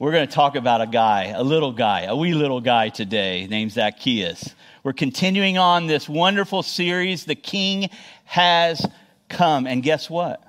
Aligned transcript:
We're 0.00 0.12
going 0.12 0.28
to 0.28 0.32
talk 0.32 0.54
about 0.54 0.80
a 0.80 0.86
guy, 0.86 1.32
a 1.36 1.42
little 1.42 1.72
guy, 1.72 2.02
a 2.02 2.14
wee 2.14 2.32
little 2.32 2.60
guy 2.60 2.88
today 2.88 3.48
named 3.50 3.72
Zacchaeus. 3.72 4.54
We're 4.84 4.92
continuing 4.92 5.58
on 5.58 5.88
this 5.88 6.08
wonderful 6.08 6.62
series, 6.62 7.24
The 7.24 7.34
King 7.34 7.90
Has 8.24 8.86
Come. 9.28 9.66
And 9.66 9.82
guess 9.82 10.08
what? 10.08 10.40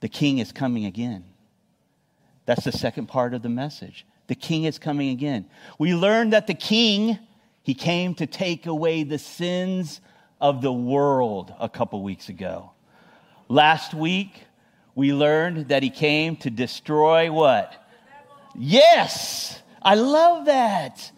The 0.00 0.08
King 0.08 0.38
is 0.38 0.50
coming 0.50 0.84
again. 0.84 1.22
That's 2.44 2.64
the 2.64 2.72
second 2.72 3.06
part 3.06 3.34
of 3.34 3.42
the 3.42 3.48
message. 3.48 4.04
The 4.26 4.34
King 4.34 4.64
is 4.64 4.80
coming 4.80 5.10
again. 5.10 5.44
We 5.78 5.94
learned 5.94 6.32
that 6.32 6.48
the 6.48 6.54
King, 6.54 7.20
he 7.62 7.74
came 7.74 8.16
to 8.16 8.26
take 8.26 8.66
away 8.66 9.04
the 9.04 9.18
sins 9.18 10.00
of 10.40 10.60
the 10.60 10.72
world 10.72 11.54
a 11.60 11.68
couple 11.68 12.02
weeks 12.02 12.28
ago. 12.28 12.72
Last 13.46 13.94
week, 13.94 14.42
we 14.96 15.12
learned 15.12 15.68
that 15.68 15.84
he 15.84 15.90
came 15.90 16.34
to 16.38 16.50
destroy 16.50 17.30
what? 17.30 17.76
Yes, 18.54 19.60
I 19.82 19.94
love 19.94 20.46
that. 20.46 21.10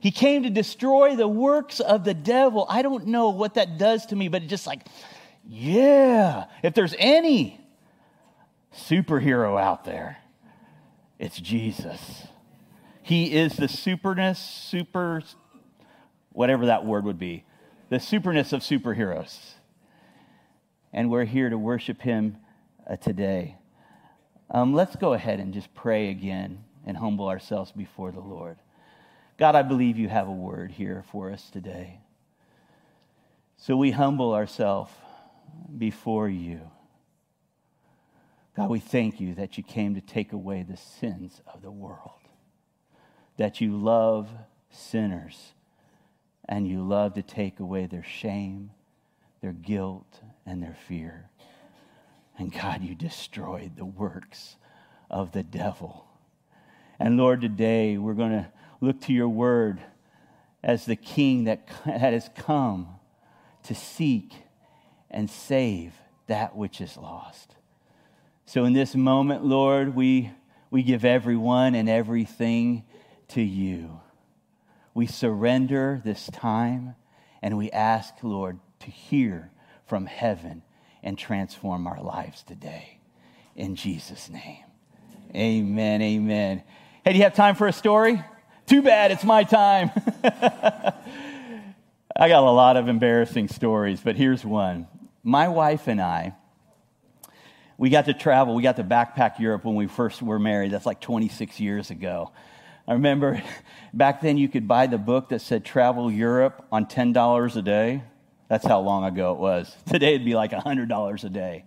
He 0.00 0.10
came 0.10 0.44
to 0.44 0.50
destroy 0.50 1.16
the 1.16 1.28
works 1.28 1.80
of 1.80 2.04
the 2.04 2.14
devil. 2.14 2.66
I 2.68 2.82
don't 2.82 3.08
know 3.08 3.30
what 3.30 3.54
that 3.54 3.78
does 3.78 4.06
to 4.06 4.16
me, 4.16 4.28
but 4.28 4.42
it's 4.42 4.50
just 4.50 4.66
like, 4.66 4.86
yeah, 5.46 6.44
if 6.62 6.74
there's 6.74 6.94
any 6.98 7.60
superhero 8.74 9.60
out 9.60 9.84
there, 9.84 10.18
it's 11.18 11.40
Jesus. 11.40 12.28
He 13.02 13.34
is 13.34 13.56
the 13.56 13.66
superness, 13.66 14.36
super, 14.36 15.22
whatever 16.30 16.66
that 16.66 16.84
word 16.84 17.04
would 17.04 17.18
be, 17.18 17.44
the 17.88 17.96
superness 17.96 18.52
of 18.52 18.60
superheroes. 18.60 19.36
And 20.92 21.10
we're 21.10 21.24
here 21.24 21.50
to 21.50 21.58
worship 21.58 22.02
him 22.02 22.36
uh, 22.88 22.96
today. 22.96 23.56
Um, 24.50 24.74
let's 24.74 24.94
go 24.96 25.12
ahead 25.12 25.40
and 25.40 25.52
just 25.52 25.74
pray 25.74 26.10
again 26.10 26.64
and 26.88 26.96
humble 26.96 27.28
ourselves 27.28 27.70
before 27.70 28.10
the 28.10 28.18
Lord. 28.18 28.56
God, 29.36 29.54
I 29.54 29.62
believe 29.62 29.98
you 29.98 30.08
have 30.08 30.26
a 30.26 30.32
word 30.32 30.72
here 30.72 31.04
for 31.12 31.30
us 31.30 31.50
today. 31.50 32.00
So 33.58 33.76
we 33.76 33.90
humble 33.90 34.32
ourselves 34.32 34.90
before 35.76 36.30
you. 36.30 36.62
God, 38.56 38.70
we 38.70 38.80
thank 38.80 39.20
you 39.20 39.34
that 39.34 39.58
you 39.58 39.62
came 39.62 39.94
to 39.96 40.00
take 40.00 40.32
away 40.32 40.62
the 40.62 40.78
sins 40.78 41.42
of 41.52 41.60
the 41.60 41.70
world, 41.70 42.22
that 43.36 43.60
you 43.60 43.76
love 43.76 44.30
sinners, 44.70 45.52
and 46.48 46.66
you 46.66 46.82
love 46.82 47.12
to 47.14 47.22
take 47.22 47.60
away 47.60 47.84
their 47.84 48.02
shame, 48.02 48.70
their 49.42 49.52
guilt, 49.52 50.20
and 50.46 50.62
their 50.62 50.76
fear. 50.88 51.28
And 52.38 52.50
God, 52.50 52.82
you 52.82 52.94
destroyed 52.94 53.76
the 53.76 53.84
works 53.84 54.56
of 55.10 55.32
the 55.32 55.42
devil. 55.42 56.07
And 57.00 57.16
Lord, 57.16 57.40
today 57.40 57.96
we're 57.96 58.14
going 58.14 58.32
to 58.32 58.48
look 58.80 59.00
to 59.02 59.12
your 59.12 59.28
word 59.28 59.80
as 60.62 60.84
the 60.84 60.96
king 60.96 61.44
that, 61.44 61.68
that 61.86 62.12
has 62.12 62.28
come 62.36 62.88
to 63.64 63.74
seek 63.74 64.32
and 65.10 65.30
save 65.30 65.94
that 66.26 66.56
which 66.56 66.80
is 66.80 66.96
lost. 66.96 67.54
So 68.46 68.64
in 68.64 68.72
this 68.72 68.94
moment, 68.94 69.44
Lord, 69.44 69.94
we, 69.94 70.30
we 70.70 70.82
give 70.82 71.04
everyone 71.04 71.74
and 71.74 71.88
everything 71.88 72.84
to 73.28 73.42
you. 73.42 74.00
We 74.94 75.06
surrender 75.06 76.00
this 76.04 76.26
time 76.32 76.96
and 77.42 77.56
we 77.56 77.70
ask, 77.70 78.14
Lord, 78.22 78.58
to 78.80 78.90
hear 78.90 79.50
from 79.86 80.06
heaven 80.06 80.62
and 81.02 81.16
transform 81.16 81.86
our 81.86 82.02
lives 82.02 82.42
today. 82.42 82.98
In 83.54 83.76
Jesus' 83.76 84.28
name. 84.28 84.64
Amen. 85.34 86.02
Amen. 86.02 86.62
Hey, 87.08 87.14
do 87.14 87.18
you 87.20 87.24
have 87.24 87.32
time 87.32 87.54
for 87.54 87.66
a 87.66 87.72
story? 87.72 88.22
Too 88.66 88.82
bad, 88.82 89.10
it's 89.12 89.24
my 89.24 89.42
time. 89.42 89.90
I 90.22 90.92
got 92.28 92.42
a 92.42 92.50
lot 92.50 92.76
of 92.76 92.86
embarrassing 92.86 93.48
stories, 93.48 94.02
but 94.02 94.14
here's 94.14 94.44
one. 94.44 94.86
My 95.22 95.48
wife 95.48 95.88
and 95.88 96.02
I, 96.02 96.34
we 97.78 97.88
got 97.88 98.04
to 98.04 98.12
travel, 98.12 98.54
we 98.54 98.62
got 98.62 98.76
to 98.76 98.84
backpack 98.84 99.38
Europe 99.38 99.64
when 99.64 99.74
we 99.74 99.86
first 99.86 100.20
were 100.20 100.38
married. 100.38 100.70
That's 100.70 100.84
like 100.84 101.00
26 101.00 101.58
years 101.58 101.90
ago. 101.90 102.30
I 102.86 102.92
remember 102.92 103.42
back 103.94 104.20
then 104.20 104.36
you 104.36 104.50
could 104.50 104.68
buy 104.68 104.86
the 104.86 104.98
book 104.98 105.30
that 105.30 105.40
said 105.40 105.64
Travel 105.64 106.12
Europe 106.12 106.66
on 106.70 106.84
$10 106.84 107.56
a 107.56 107.62
day. 107.62 108.02
That's 108.48 108.66
how 108.66 108.80
long 108.80 109.06
ago 109.06 109.32
it 109.32 109.38
was. 109.38 109.74
Today 109.88 110.08
it'd 110.16 110.26
be 110.26 110.34
like 110.34 110.50
$100 110.50 111.24
a 111.24 111.28
day. 111.30 111.64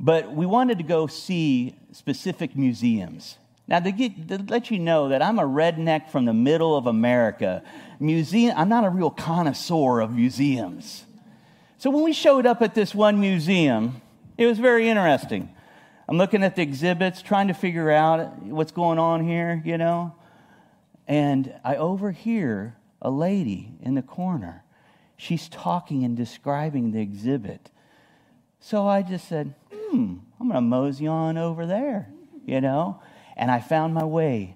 But 0.00 0.34
we 0.34 0.44
wanted 0.44 0.78
to 0.78 0.84
go 0.84 1.06
see 1.06 1.76
specific 1.92 2.56
museums. 2.56 3.36
Now, 3.70 3.78
to, 3.78 3.92
get, 3.92 4.28
to 4.28 4.38
let 4.48 4.70
you 4.70 4.80
know 4.80 5.08
that 5.10 5.22
I'm 5.22 5.38
a 5.38 5.44
redneck 5.44 6.10
from 6.10 6.24
the 6.24 6.34
middle 6.34 6.76
of 6.76 6.86
America, 6.86 7.62
museum, 8.00 8.52
I'm 8.56 8.68
not 8.68 8.84
a 8.84 8.90
real 8.90 9.10
connoisseur 9.10 10.00
of 10.00 10.12
museums. 10.12 11.04
So 11.78 11.88
when 11.88 12.02
we 12.02 12.12
showed 12.12 12.46
up 12.46 12.60
at 12.62 12.74
this 12.74 12.94
one 12.94 13.20
museum, 13.20 14.02
it 14.36 14.46
was 14.46 14.58
very 14.58 14.88
interesting. 14.88 15.48
I'm 16.08 16.18
looking 16.18 16.42
at 16.42 16.56
the 16.56 16.62
exhibits, 16.62 17.22
trying 17.22 17.48
to 17.48 17.54
figure 17.54 17.90
out 17.90 18.42
what's 18.42 18.72
going 18.72 18.98
on 18.98 19.24
here, 19.24 19.62
you 19.64 19.78
know. 19.78 20.14
And 21.06 21.54
I 21.64 21.76
overhear 21.76 22.76
a 23.00 23.10
lady 23.10 23.72
in 23.80 23.94
the 23.94 24.02
corner 24.02 24.64
she's 25.20 25.48
talking 25.48 26.02
and 26.02 26.16
describing 26.16 26.92
the 26.92 27.00
exhibit. 27.00 27.70
So 28.58 28.88
I 28.88 29.02
just 29.02 29.28
said, 29.28 29.54
hmm, 29.70 30.16
I'm 30.40 30.48
going 30.48 30.54
to 30.54 30.60
mosey 30.62 31.06
on 31.06 31.36
over 31.36 31.66
there, 31.66 32.08
you 32.46 32.60
know? 32.60 33.02
And 33.40 33.50
I 33.50 33.58
found 33.58 33.94
my 33.94 34.04
way 34.04 34.54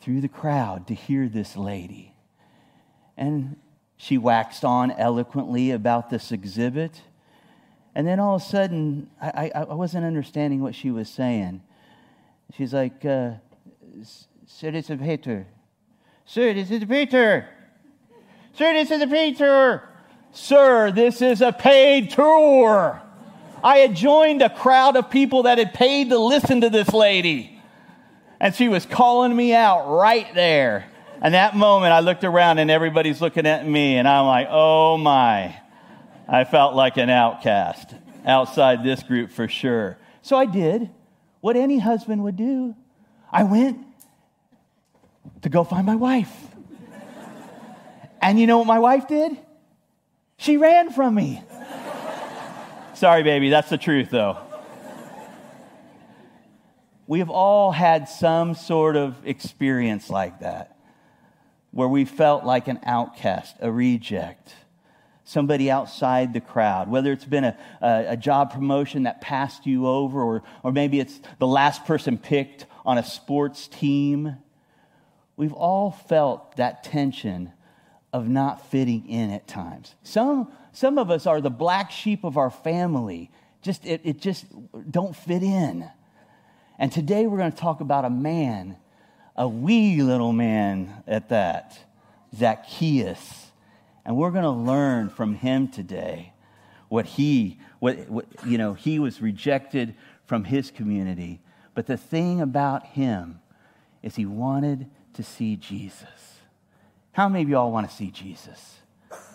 through 0.00 0.20
the 0.22 0.28
crowd 0.28 0.88
to 0.88 0.94
hear 0.94 1.28
this 1.28 1.56
lady. 1.56 2.16
And 3.16 3.54
she 3.96 4.18
waxed 4.18 4.64
on 4.64 4.90
eloquently 4.90 5.70
about 5.70 6.10
this 6.10 6.32
exhibit. 6.32 7.02
And 7.94 8.08
then 8.08 8.18
all 8.18 8.34
of 8.34 8.42
a 8.42 8.44
sudden, 8.44 9.08
I, 9.22 9.52
I, 9.54 9.60
I 9.60 9.74
wasn't 9.74 10.04
understanding 10.04 10.60
what 10.60 10.74
she 10.74 10.90
was 10.90 11.08
saying. 11.08 11.62
She's 12.56 12.74
like, 12.74 13.04
uh, 13.04 13.34
Sir, 14.46 14.72
this 14.72 14.90
is 14.90 15.00
Peter. 15.00 15.46
Sir, 16.24 16.54
this 16.54 16.72
is 16.72 16.82
a 16.82 16.86
Peter. 16.86 17.48
Sir, 18.52 18.72
this 18.72 18.90
is 18.90 19.00
a 19.00 19.32
tour. 19.34 19.88
Sir, 20.32 20.90
this 20.90 21.22
is 21.22 21.40
a 21.40 21.52
paid 21.52 22.10
tour. 22.10 23.00
I 23.62 23.76
had 23.76 23.94
joined 23.94 24.42
a 24.42 24.50
crowd 24.50 24.96
of 24.96 25.08
people 25.08 25.44
that 25.44 25.58
had 25.58 25.72
paid 25.72 26.10
to 26.10 26.18
listen 26.18 26.62
to 26.62 26.70
this 26.70 26.92
lady. 26.92 27.57
And 28.40 28.54
she 28.54 28.68
was 28.68 28.86
calling 28.86 29.34
me 29.34 29.54
out 29.54 29.88
right 29.88 30.32
there. 30.34 30.86
And 31.20 31.34
that 31.34 31.56
moment, 31.56 31.92
I 31.92 32.00
looked 32.00 32.24
around 32.24 32.58
and 32.58 32.70
everybody's 32.70 33.20
looking 33.20 33.46
at 33.46 33.66
me, 33.66 33.96
and 33.96 34.06
I'm 34.06 34.26
like, 34.26 34.46
oh 34.50 34.96
my. 34.96 35.56
I 36.28 36.44
felt 36.44 36.74
like 36.74 36.96
an 36.96 37.10
outcast 37.10 37.94
outside 38.24 38.84
this 38.84 39.02
group 39.02 39.30
for 39.30 39.48
sure. 39.48 39.98
So 40.22 40.36
I 40.36 40.46
did 40.46 40.90
what 41.40 41.56
any 41.56 41.78
husband 41.78 42.22
would 42.24 42.36
do 42.36 42.74
I 43.30 43.44
went 43.44 43.84
to 45.42 45.48
go 45.48 45.64
find 45.64 45.86
my 45.86 45.96
wife. 45.96 46.32
And 48.20 48.40
you 48.40 48.46
know 48.46 48.58
what 48.58 48.66
my 48.66 48.78
wife 48.78 49.06
did? 49.06 49.36
She 50.38 50.56
ran 50.56 50.90
from 50.90 51.14
me. 51.14 51.42
Sorry, 52.94 53.22
baby, 53.22 53.50
that's 53.50 53.68
the 53.68 53.78
truth, 53.78 54.10
though. 54.10 54.38
We 57.08 57.20
have 57.20 57.30
all 57.30 57.72
had 57.72 58.06
some 58.06 58.54
sort 58.54 58.94
of 58.94 59.26
experience 59.26 60.10
like 60.10 60.40
that, 60.40 60.76
where 61.70 61.88
we 61.88 62.04
felt 62.04 62.44
like 62.44 62.68
an 62.68 62.80
outcast, 62.84 63.56
a 63.60 63.72
reject, 63.72 64.52
somebody 65.24 65.70
outside 65.70 66.34
the 66.34 66.42
crowd, 66.42 66.90
whether 66.90 67.10
it's 67.10 67.24
been 67.24 67.44
a, 67.44 67.56
a, 67.80 68.04
a 68.10 68.16
job 68.18 68.52
promotion 68.52 69.04
that 69.04 69.22
passed 69.22 69.64
you 69.64 69.86
over, 69.86 70.22
or, 70.22 70.42
or 70.62 70.70
maybe 70.70 71.00
it's 71.00 71.18
the 71.38 71.46
last 71.46 71.86
person 71.86 72.18
picked 72.18 72.66
on 72.84 72.98
a 72.98 73.02
sports 73.02 73.68
team. 73.68 74.36
We've 75.38 75.54
all 75.54 75.90
felt 75.90 76.56
that 76.56 76.84
tension 76.84 77.52
of 78.12 78.28
not 78.28 78.70
fitting 78.70 79.08
in 79.08 79.30
at 79.30 79.48
times. 79.48 79.94
Some, 80.02 80.52
some 80.72 80.98
of 80.98 81.10
us 81.10 81.26
are 81.26 81.40
the 81.40 81.48
black 81.48 81.90
sheep 81.90 82.22
of 82.22 82.36
our 82.36 82.50
family. 82.50 83.30
Just, 83.62 83.86
it, 83.86 84.02
it 84.04 84.20
just 84.20 84.44
don't 84.90 85.16
fit 85.16 85.42
in. 85.42 85.88
And 86.78 86.92
today 86.92 87.26
we're 87.26 87.38
going 87.38 87.50
to 87.50 87.58
talk 87.58 87.80
about 87.80 88.04
a 88.04 88.10
man, 88.10 88.76
a 89.34 89.48
wee 89.48 90.00
little 90.00 90.32
man 90.32 91.02
at 91.08 91.30
that, 91.30 91.76
Zacchaeus. 92.36 93.46
And 94.04 94.16
we're 94.16 94.30
going 94.30 94.44
to 94.44 94.50
learn 94.50 95.10
from 95.10 95.34
him 95.34 95.68
today 95.68 96.32
what 96.88 97.04
he, 97.04 97.58
what, 97.80 98.08
what, 98.08 98.26
you 98.46 98.58
know, 98.58 98.74
he 98.74 99.00
was 99.00 99.20
rejected 99.20 99.96
from 100.24 100.44
his 100.44 100.70
community. 100.70 101.40
But 101.74 101.86
the 101.86 101.96
thing 101.96 102.40
about 102.40 102.86
him 102.86 103.40
is 104.02 104.14
he 104.14 104.24
wanted 104.24 104.88
to 105.14 105.24
see 105.24 105.56
Jesus. 105.56 106.06
How 107.10 107.28
many 107.28 107.42
of 107.42 107.48
y'all 107.48 107.72
want 107.72 107.90
to 107.90 107.94
see 107.94 108.12
Jesus? 108.12 108.76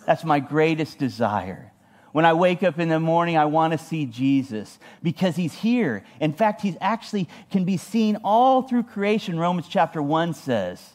That's 0.06 0.24
my 0.24 0.40
greatest 0.40 0.98
desire. 0.98 1.73
When 2.14 2.26
I 2.26 2.34
wake 2.34 2.64
up 2.64 2.80
in 2.80 2.90
the 2.90 3.00
morning, 3.00 3.38
I 3.38 3.46
want 3.46 3.74
to 3.74 3.78
see 3.78 4.06
Jesus 4.06 4.80
because 5.02 5.36
he's 5.36 5.54
here. 5.54 6.06
In 6.22 6.32
fact, 6.32 6.62
he's 6.62 6.78
actually 6.80 7.28
can 7.52 7.66
be 7.66 7.76
seen 7.76 8.18
all 8.24 8.62
through 8.62 8.84
creation, 8.84 9.38
Romans 9.38 9.68
chapter 9.68 10.02
1 10.02 10.36
says. 10.36 10.94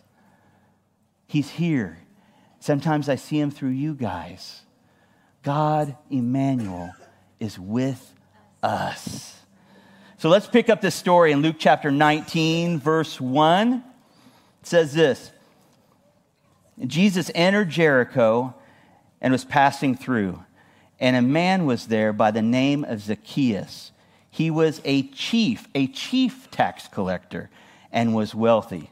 He's 1.26 1.50
here. 1.50 1.98
Sometimes 2.60 3.08
I 3.08 3.16
see 3.16 3.38
him 3.38 3.50
through 3.50 3.70
you 3.70 3.94
guys. 3.94 4.62
God, 5.42 5.96
Emmanuel, 6.08 6.92
is 7.40 7.58
with 7.58 8.14
us. 8.62 9.40
So 10.18 10.28
let's 10.28 10.46
pick 10.46 10.68
up 10.68 10.80
this 10.80 10.94
story 10.94 11.32
in 11.32 11.42
Luke 11.42 11.56
chapter 11.58 11.90
19, 11.90 12.78
verse 12.78 13.20
1. 13.20 13.84
It 14.60 14.66
says 14.66 14.94
this 14.94 15.32
Jesus 16.86 17.30
entered 17.34 17.70
Jericho 17.70 18.54
and 19.20 19.32
was 19.32 19.44
passing 19.44 19.96
through, 19.96 20.44
and 21.00 21.16
a 21.16 21.22
man 21.22 21.66
was 21.66 21.86
there 21.86 22.12
by 22.12 22.30
the 22.30 22.42
name 22.42 22.84
of 22.84 23.00
Zacchaeus. 23.00 23.92
He 24.30 24.50
was 24.50 24.80
a 24.84 25.02
chief, 25.08 25.66
a 25.74 25.86
chief 25.88 26.50
tax 26.50 26.88
collector, 26.88 27.50
and 27.92 28.14
was 28.14 28.34
wealthy. 28.34 28.90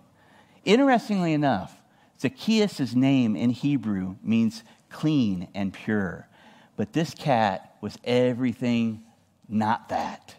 Interestingly 0.65 1.33
enough, 1.33 1.77
Zacchaeus' 2.21 2.95
name 2.95 3.37
in 3.37 3.51
Hebrew 3.51 4.17
means 4.23 4.63
clean 4.91 5.49
and 5.55 5.73
pure, 5.73 6.29
but 6.77 6.93
this 6.93 7.15
cat 7.15 7.77
was 7.81 7.99
everything 8.05 9.05
not 9.49 9.89
that. 9.91 10.35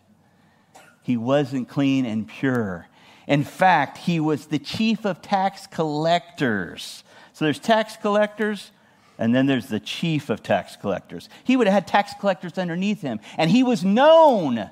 He 1.01 1.15
wasn't 1.15 1.69
clean 1.69 2.05
and 2.05 2.27
pure. 2.27 2.87
In 3.27 3.43
fact, 3.43 3.97
he 3.97 4.19
was 4.19 4.47
the 4.47 4.59
chief 4.59 5.05
of 5.05 5.21
tax 5.21 5.67
collectors. 5.67 7.03
So 7.33 7.45
there's 7.45 7.59
tax 7.59 7.95
collectors, 7.97 8.71
and 9.17 9.33
then 9.33 9.45
there's 9.45 9.67
the 9.67 9.79
chief 9.79 10.29
of 10.29 10.43
tax 10.43 10.75
collectors. 10.75 11.29
He 11.43 11.57
would 11.57 11.67
have 11.67 11.73
had 11.73 11.87
tax 11.87 12.13
collectors 12.19 12.57
underneath 12.57 13.01
him, 13.01 13.19
and 13.37 13.49
he 13.49 13.63
was 13.63 13.83
known 13.83 14.69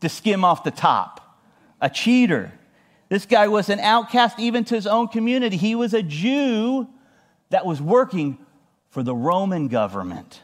to 0.00 0.08
skim 0.08 0.44
off 0.44 0.64
the 0.64 0.70
top, 0.70 1.38
a 1.80 1.88
cheater. 1.88 2.52
This 3.08 3.26
guy 3.26 3.48
was 3.48 3.68
an 3.68 3.80
outcast 3.80 4.38
even 4.38 4.64
to 4.64 4.74
his 4.74 4.86
own 4.86 5.08
community. 5.08 5.56
He 5.56 5.74
was 5.74 5.94
a 5.94 6.02
Jew 6.02 6.88
that 7.50 7.64
was 7.64 7.80
working 7.80 8.38
for 8.90 9.02
the 9.02 9.14
Roman 9.14 9.68
government. 9.68 10.40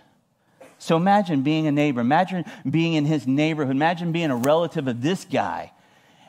So 0.78 0.96
imagine 0.96 1.42
being 1.42 1.66
a 1.66 1.72
neighbor, 1.72 2.00
imagine 2.00 2.44
being 2.68 2.94
in 2.94 3.04
his 3.04 3.26
neighborhood, 3.26 3.74
imagine 3.74 4.12
being 4.12 4.30
a 4.30 4.36
relative 4.36 4.88
of 4.88 5.02
this 5.02 5.24
guy 5.24 5.72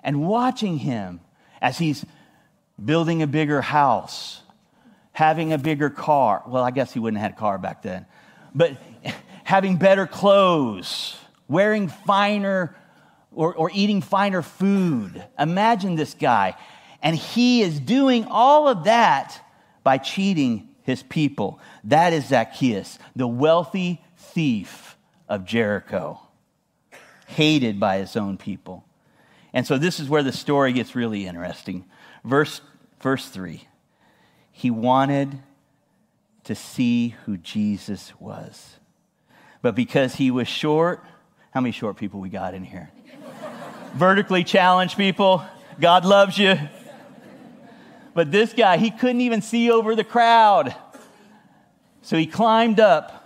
and 0.03 0.27
watching 0.27 0.77
him 0.77 1.21
as 1.62 1.77
he's 1.77 2.06
building 2.83 3.21
a 3.21 3.27
bigger 3.27 3.62
house, 3.62 4.40
having 5.12 5.54
a 5.54 5.58
bigger 5.58 5.90
car. 5.90 6.44
Well, 6.48 6.63
I 6.63 6.72
guess 6.72 6.94
he 6.94 7.00
wouldn't 7.00 7.19
have 7.22 7.31
had 7.31 7.38
a 7.38 7.40
car 7.40 7.58
back 7.58 7.81
then, 7.81 8.06
but 8.56 8.78
having 9.44 9.78
better 9.78 10.08
clothes, 10.08 11.18
wearing 11.48 11.90
finer 11.90 12.75
or, 13.34 13.54
or 13.54 13.72
eating 13.74 14.02
finer 14.02 14.42
food. 14.42 15.24
Imagine 15.40 15.96
this 15.96 16.13
guy. 16.13 16.56
And 17.02 17.16
he 17.16 17.62
is 17.62 17.80
doing 17.80 18.25
all 18.25 18.68
of 18.68 18.84
that 18.86 19.44
by 19.84 19.98
cheating 19.98 20.69
his 20.84 21.04
people. 21.04 21.60
That 21.84 22.13
is 22.13 22.28
Zacchaeus, 22.28 23.00
the 23.16 23.28
wealthy 23.28 24.02
thief 24.18 24.98
of 25.28 25.46
Jericho, 25.46 26.19
hated 27.28 27.80
by 27.80 27.98
his 27.98 28.16
own 28.16 28.38
people. 28.38 28.86
And 29.54 29.66
so 29.66 29.78
this 29.78 30.00
is 30.00 30.10
where 30.10 30.24
the 30.24 30.31
story 30.31 30.74
gets 30.74 30.96
really 30.96 31.25
interesting. 31.25 31.86
Verse, 32.24 32.62
verse 33.02 33.28
3 33.28 33.68
He 34.62 34.69
wanted 34.72 35.40
to 36.44 36.56
see 36.56 37.16
who 37.25 37.38
Jesus 37.38 38.13
was. 38.19 38.78
But 39.62 39.75
because 39.75 40.16
he 40.16 40.31
was 40.31 40.48
short, 40.48 41.04
how 41.52 41.62
many 41.62 41.72
short 41.72 41.98
people 41.98 42.19
we 42.19 42.30
got 42.30 42.54
in 42.54 42.63
here? 42.63 42.92
Vertically 43.94 44.44
challenged 44.44 44.98
people, 44.98 45.44
God 45.80 46.06
loves 46.06 46.38
you. 46.38 46.56
But 48.13 48.31
this 48.31 48.54
guy, 48.54 48.78
he 48.78 48.92
couldn't 48.92 49.22
even 49.22 49.42
see 49.42 49.72
over 49.72 49.96
the 49.96 50.04
crowd. 50.04 50.75
So 52.02 52.18
he 52.18 52.25
climbed 52.25 52.80
up 52.80 53.22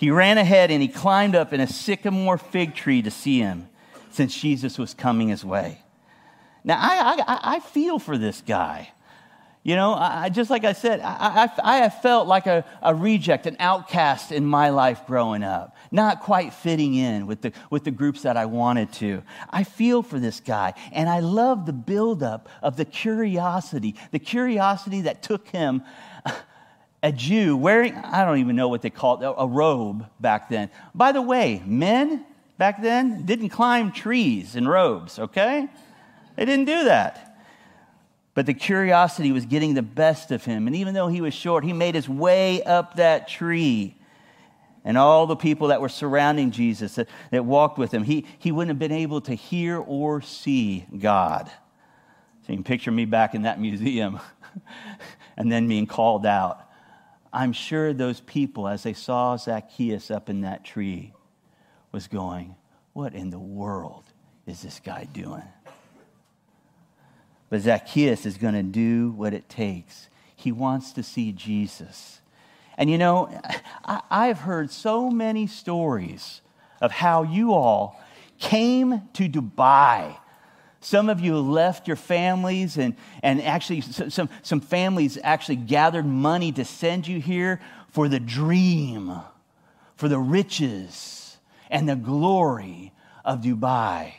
he 0.00 0.10
ran 0.10 0.38
ahead 0.38 0.70
and 0.70 0.80
he 0.80 0.88
climbed 0.88 1.34
up 1.34 1.52
in 1.52 1.60
a 1.60 1.66
sycamore 1.66 2.38
fig 2.38 2.74
tree 2.74 3.02
to 3.02 3.10
see 3.10 3.40
him 3.40 3.68
since 4.10 4.34
Jesus 4.34 4.78
was 4.78 4.94
coming 4.94 5.28
his 5.28 5.44
way. 5.44 5.82
Now, 6.64 6.78
I, 6.80 7.22
I, 7.28 7.40
I 7.56 7.60
feel 7.60 7.98
for 7.98 8.16
this 8.16 8.40
guy. 8.40 8.92
You 9.62 9.76
know, 9.76 9.92
I, 9.92 10.30
just 10.30 10.48
like 10.48 10.64
I 10.64 10.72
said, 10.72 11.00
I, 11.00 11.44
I, 11.44 11.50
I 11.62 11.76
have 11.78 12.00
felt 12.00 12.26
like 12.26 12.46
a, 12.46 12.64
a 12.80 12.94
reject, 12.94 13.46
an 13.46 13.56
outcast 13.58 14.32
in 14.32 14.46
my 14.46 14.70
life 14.70 15.06
growing 15.06 15.42
up, 15.42 15.76
not 15.90 16.20
quite 16.20 16.54
fitting 16.54 16.94
in 16.94 17.26
with 17.26 17.42
the, 17.42 17.52
with 17.68 17.84
the 17.84 17.90
groups 17.90 18.22
that 18.22 18.38
I 18.38 18.46
wanted 18.46 18.90
to. 18.94 19.22
I 19.50 19.64
feel 19.64 20.02
for 20.02 20.18
this 20.18 20.40
guy, 20.40 20.72
and 20.92 21.10
I 21.10 21.20
love 21.20 21.66
the 21.66 21.74
buildup 21.74 22.48
of 22.62 22.76
the 22.76 22.86
curiosity, 22.86 23.96
the 24.12 24.18
curiosity 24.18 25.02
that 25.02 25.22
took 25.22 25.46
him 25.48 25.82
a 27.02 27.12
Jew 27.12 27.54
wearing, 27.54 27.94
I 27.96 28.24
don't 28.24 28.38
even 28.38 28.56
know 28.56 28.68
what 28.68 28.80
they 28.80 28.90
called 28.90 29.22
it, 29.22 29.30
a 29.36 29.46
robe 29.46 30.06
back 30.20 30.48
then. 30.48 30.70
By 30.94 31.12
the 31.12 31.22
way, 31.22 31.62
men 31.66 32.24
back 32.56 32.80
then 32.80 33.26
didn't 33.26 33.50
climb 33.50 33.92
trees 33.92 34.56
in 34.56 34.66
robes, 34.66 35.18
okay? 35.18 35.68
They 36.36 36.46
didn't 36.46 36.64
do 36.64 36.84
that. 36.84 37.29
But 38.34 38.46
the 38.46 38.54
curiosity 38.54 39.32
was 39.32 39.44
getting 39.44 39.74
the 39.74 39.82
best 39.82 40.30
of 40.30 40.44
him. 40.44 40.66
And 40.66 40.76
even 40.76 40.94
though 40.94 41.08
he 41.08 41.20
was 41.20 41.34
short, 41.34 41.64
he 41.64 41.72
made 41.72 41.94
his 41.94 42.08
way 42.08 42.62
up 42.62 42.96
that 42.96 43.28
tree. 43.28 43.96
And 44.84 44.96
all 44.96 45.26
the 45.26 45.36
people 45.36 45.68
that 45.68 45.80
were 45.80 45.88
surrounding 45.88 46.52
Jesus 46.52 46.94
that, 46.94 47.08
that 47.32 47.44
walked 47.44 47.76
with 47.76 47.92
him, 47.92 48.04
he, 48.04 48.26
he 48.38 48.52
wouldn't 48.52 48.70
have 48.70 48.78
been 48.78 48.96
able 48.96 49.20
to 49.22 49.34
hear 49.34 49.78
or 49.78 50.22
see 50.22 50.86
God. 50.96 51.50
So 52.46 52.52
you 52.52 52.56
can 52.56 52.64
picture 52.64 52.90
me 52.90 53.04
back 53.04 53.34
in 53.34 53.42
that 53.42 53.60
museum 53.60 54.20
and 55.36 55.50
then 55.50 55.68
being 55.68 55.86
called 55.86 56.24
out. 56.24 56.66
I'm 57.32 57.52
sure 57.52 57.92
those 57.92 58.20
people, 58.20 58.66
as 58.66 58.82
they 58.82 58.92
saw 58.92 59.36
Zacchaeus 59.36 60.10
up 60.10 60.30
in 60.30 60.40
that 60.42 60.64
tree, 60.64 61.12
was 61.92 62.08
going, 62.08 62.56
What 62.92 63.14
in 63.14 63.30
the 63.30 63.38
world 63.38 64.04
is 64.46 64.62
this 64.62 64.80
guy 64.82 65.06
doing? 65.12 65.42
But 67.50 67.60
Zacchaeus 67.60 68.24
is 68.24 68.38
going 68.38 68.54
to 68.54 68.62
do 68.62 69.10
what 69.10 69.34
it 69.34 69.48
takes. 69.48 70.08
He 70.34 70.52
wants 70.52 70.92
to 70.92 71.02
see 71.02 71.32
Jesus. 71.32 72.20
And 72.78 72.88
you 72.88 72.96
know, 72.96 73.28
I, 73.84 74.28
have 74.28 74.38
heard 74.38 74.70
so 74.70 75.10
many 75.10 75.46
stories 75.46 76.40
of 76.80 76.92
how 76.92 77.24
you 77.24 77.52
all 77.52 78.00
came 78.38 79.02
to 79.12 79.28
Dubai 79.28 80.16
some 80.80 81.10
of 81.10 81.20
you 81.20 81.38
left 81.38 81.86
your 81.86 81.96
families, 81.96 82.78
and, 82.78 82.96
and 83.22 83.42
actually, 83.42 83.82
some, 83.82 84.30
some 84.42 84.60
families 84.60 85.18
actually 85.22 85.56
gathered 85.56 86.06
money 86.06 86.52
to 86.52 86.64
send 86.64 87.06
you 87.06 87.20
here 87.20 87.60
for 87.90 88.08
the 88.08 88.18
dream, 88.18 89.12
for 89.96 90.08
the 90.08 90.18
riches 90.18 91.36
and 91.70 91.86
the 91.86 91.96
glory 91.96 92.92
of 93.26 93.42
Dubai, 93.42 94.14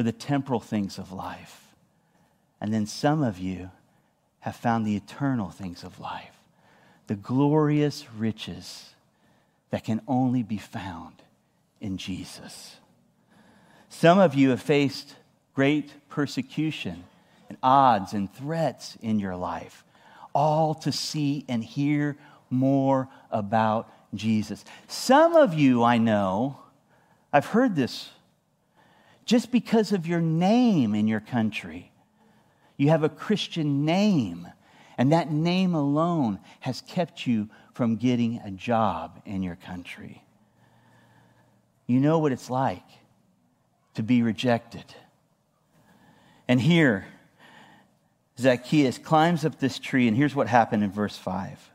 for 0.00 0.04
the 0.04 0.12
temporal 0.12 0.60
things 0.60 0.96
of 0.96 1.12
life. 1.12 1.74
And 2.58 2.72
then 2.72 2.86
some 2.86 3.22
of 3.22 3.38
you 3.38 3.70
have 4.38 4.56
found 4.56 4.86
the 4.86 4.96
eternal 4.96 5.50
things 5.50 5.84
of 5.84 6.00
life, 6.00 6.38
the 7.06 7.16
glorious 7.16 8.06
riches 8.16 8.94
that 9.68 9.84
can 9.84 10.00
only 10.08 10.42
be 10.42 10.56
found 10.56 11.16
in 11.82 11.98
Jesus. 11.98 12.76
Some 13.90 14.18
of 14.18 14.34
you 14.34 14.48
have 14.48 14.62
faced 14.62 15.16
great 15.52 15.92
persecution 16.08 17.04
and 17.50 17.58
odds 17.62 18.14
and 18.14 18.32
threats 18.32 18.96
in 19.02 19.18
your 19.18 19.36
life, 19.36 19.84
all 20.34 20.72
to 20.76 20.92
see 20.92 21.44
and 21.46 21.62
hear 21.62 22.16
more 22.48 23.06
about 23.30 23.92
Jesus. 24.14 24.64
Some 24.88 25.36
of 25.36 25.52
you, 25.52 25.84
I 25.84 25.98
know, 25.98 26.56
I've 27.34 27.44
heard 27.44 27.76
this 27.76 28.08
just 29.24 29.52
because 29.52 29.92
of 29.92 30.06
your 30.06 30.20
name 30.20 30.94
in 30.94 31.06
your 31.08 31.20
country. 31.20 31.92
You 32.76 32.88
have 32.88 33.02
a 33.02 33.08
Christian 33.08 33.84
name, 33.84 34.48
and 34.96 35.12
that 35.12 35.30
name 35.30 35.74
alone 35.74 36.38
has 36.60 36.80
kept 36.80 37.26
you 37.26 37.48
from 37.74 37.96
getting 37.96 38.40
a 38.44 38.50
job 38.50 39.20
in 39.24 39.42
your 39.42 39.56
country. 39.56 40.24
You 41.86 42.00
know 42.00 42.18
what 42.18 42.32
it's 42.32 42.50
like 42.50 42.84
to 43.94 44.02
be 44.02 44.22
rejected. 44.22 44.84
And 46.48 46.60
here, 46.60 47.06
Zacchaeus 48.38 48.98
climbs 48.98 49.44
up 49.44 49.58
this 49.58 49.78
tree, 49.78 50.08
and 50.08 50.16
here's 50.16 50.34
what 50.34 50.48
happened 50.48 50.82
in 50.82 50.90
verse 50.90 51.16
5. 51.16 51.70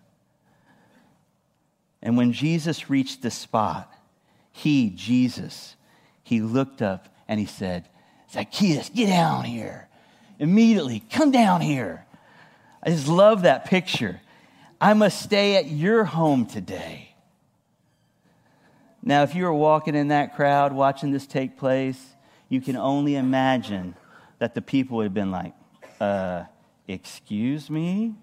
And 2.02 2.18
when 2.18 2.34
Jesus 2.34 2.90
reached 2.90 3.22
the 3.22 3.32
spot, 3.32 3.92
he, 4.52 4.90
Jesus, 4.90 5.76
he 6.24 6.42
looked 6.42 6.82
up 6.82 7.15
and 7.28 7.40
he 7.40 7.46
said, 7.46 7.88
Zacchaeus, 8.32 8.90
get 8.90 9.08
down 9.08 9.46
here. 9.46 9.88
Immediately, 10.40 11.04
come 11.12 11.32
down 11.32 11.62
here. 11.62 12.06
I 12.84 12.90
just 12.90 13.08
love 13.08 13.44
that 13.44 13.66
picture. 13.66 14.22
I 14.80 14.94
must 14.94 15.22
stay 15.22 15.56
at 15.56 15.68
your 15.68 16.04
home 16.04 16.46
today. 16.46 17.16
Now, 19.02 19.24
if 19.24 19.36
you 19.36 19.46
were 19.46 19.54
walking 19.54 19.96
in 19.96 20.10
that 20.10 20.36
crowd 20.36 20.74
watching 20.74 21.12
this 21.12 21.28
take 21.28 21.58
place, 21.58 22.16
you 22.50 22.60
can 22.60 22.76
only 22.76 23.16
imagine 23.16 23.96
that 24.40 24.56
the 24.56 24.62
people 24.62 24.98
would 24.98 25.06
have 25.06 25.14
been 25.14 25.32
like, 25.32 25.54
uh, 26.00 26.44
Excuse 26.88 27.70
me? 27.70 28.14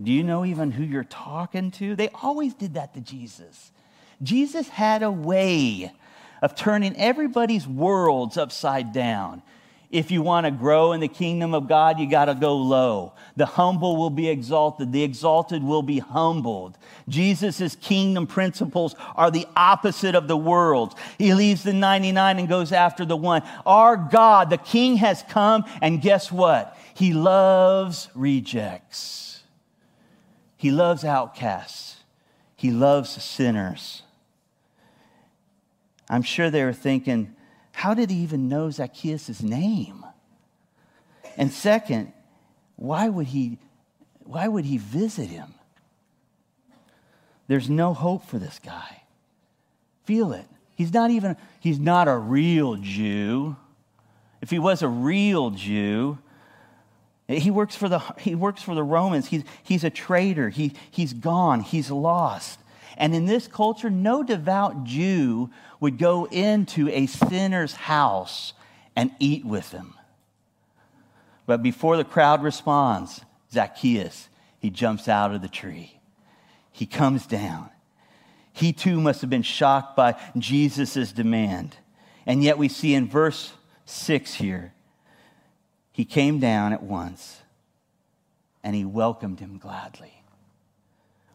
Do 0.00 0.12
you 0.12 0.22
know 0.22 0.44
even 0.44 0.70
who 0.70 0.84
you're 0.84 1.04
talking 1.04 1.70
to? 1.72 1.96
They 1.96 2.08
always 2.22 2.54
did 2.54 2.74
that 2.74 2.94
to 2.94 3.00
Jesus. 3.00 3.72
Jesus 4.22 4.68
had 4.68 5.02
a 5.02 5.10
way 5.10 5.92
of 6.44 6.54
turning 6.54 6.94
everybody's 6.98 7.66
worlds 7.66 8.36
upside 8.36 8.92
down. 8.92 9.40
If 9.90 10.10
you 10.10 10.20
want 10.20 10.44
to 10.44 10.50
grow 10.50 10.92
in 10.92 11.00
the 11.00 11.08
kingdom 11.08 11.54
of 11.54 11.68
God, 11.68 11.98
you 11.98 12.06
got 12.06 12.26
to 12.26 12.34
go 12.34 12.54
low. 12.54 13.14
The 13.36 13.46
humble 13.46 13.96
will 13.96 14.10
be 14.10 14.28
exalted, 14.28 14.92
the 14.92 15.02
exalted 15.02 15.64
will 15.64 15.80
be 15.80 16.00
humbled. 16.00 16.76
Jesus' 17.08 17.76
kingdom 17.76 18.26
principles 18.26 18.94
are 19.16 19.30
the 19.30 19.46
opposite 19.56 20.14
of 20.14 20.28
the 20.28 20.36
world. 20.36 20.94
He 21.16 21.32
leaves 21.32 21.62
the 21.62 21.72
99 21.72 22.38
and 22.38 22.46
goes 22.46 22.72
after 22.72 23.06
the 23.06 23.16
one. 23.16 23.40
Our 23.64 23.96
God, 23.96 24.50
the 24.50 24.58
King, 24.58 24.96
has 24.96 25.24
come, 25.30 25.64
and 25.80 26.02
guess 26.02 26.30
what? 26.30 26.76
He 26.92 27.14
loves 27.14 28.10
rejects, 28.14 29.44
He 30.58 30.70
loves 30.70 31.06
outcasts, 31.06 32.00
He 32.54 32.70
loves 32.70 33.10
sinners. 33.10 34.02
I'm 36.08 36.22
sure 36.22 36.50
they 36.50 36.64
were 36.64 36.72
thinking, 36.72 37.34
how 37.72 37.94
did 37.94 38.10
he 38.10 38.16
even 38.18 38.48
know 38.48 38.70
Zacchaeus' 38.70 39.42
name? 39.42 40.04
And 41.36 41.52
second, 41.52 42.12
why 42.76 43.08
would 43.08 43.26
he, 43.28 43.58
why 44.24 44.48
would 44.48 44.64
he 44.64 44.78
visit 44.78 45.28
him? 45.28 45.54
There's 47.46 47.68
no 47.68 47.94
hope 47.94 48.26
for 48.26 48.38
this 48.38 48.58
guy. 48.58 49.02
Feel 50.04 50.32
it. 50.32 50.46
He's 50.76 50.92
not 50.92 51.10
even, 51.10 51.36
he's 51.60 51.78
not 51.78 52.08
a 52.08 52.16
real 52.16 52.76
Jew. 52.76 53.56
If 54.40 54.50
he 54.50 54.58
was 54.58 54.82
a 54.82 54.88
real 54.88 55.50
Jew, 55.50 56.18
he 57.28 57.50
works 57.50 57.74
for 57.74 57.88
the, 57.88 58.00
he 58.18 58.34
works 58.34 58.62
for 58.62 58.74
the 58.74 58.82
Romans. 58.82 59.28
He's, 59.28 59.44
he's 59.62 59.84
a 59.84 59.90
traitor. 59.90 60.50
He, 60.50 60.74
he's 60.90 61.12
gone. 61.12 61.60
He's 61.60 61.90
lost. 61.90 62.60
And 62.96 63.14
in 63.14 63.26
this 63.26 63.48
culture, 63.48 63.90
no 63.90 64.22
devout 64.22 64.84
Jew 64.84 65.50
would 65.80 65.98
go 65.98 66.26
into 66.26 66.88
a 66.88 67.06
sinner's 67.06 67.74
house 67.74 68.52
and 68.94 69.10
eat 69.18 69.44
with 69.44 69.70
him. 69.72 69.94
But 71.46 71.62
before 71.62 71.96
the 71.96 72.04
crowd 72.04 72.42
responds, 72.42 73.20
Zacchaeus, 73.52 74.28
he 74.58 74.70
jumps 74.70 75.08
out 75.08 75.34
of 75.34 75.42
the 75.42 75.48
tree. 75.48 76.00
He 76.72 76.86
comes 76.86 77.26
down. 77.26 77.70
He 78.52 78.72
too 78.72 79.00
must 79.00 79.20
have 79.20 79.30
been 79.30 79.42
shocked 79.42 79.96
by 79.96 80.14
Jesus' 80.38 81.12
demand. 81.12 81.76
And 82.26 82.42
yet 82.42 82.56
we 82.56 82.68
see 82.68 82.94
in 82.94 83.08
verse 83.08 83.52
6 83.84 84.34
here, 84.34 84.72
he 85.92 86.04
came 86.04 86.38
down 86.40 86.72
at 86.72 86.82
once 86.82 87.42
and 88.62 88.74
he 88.74 88.84
welcomed 88.84 89.40
him 89.40 89.58
gladly 89.58 90.24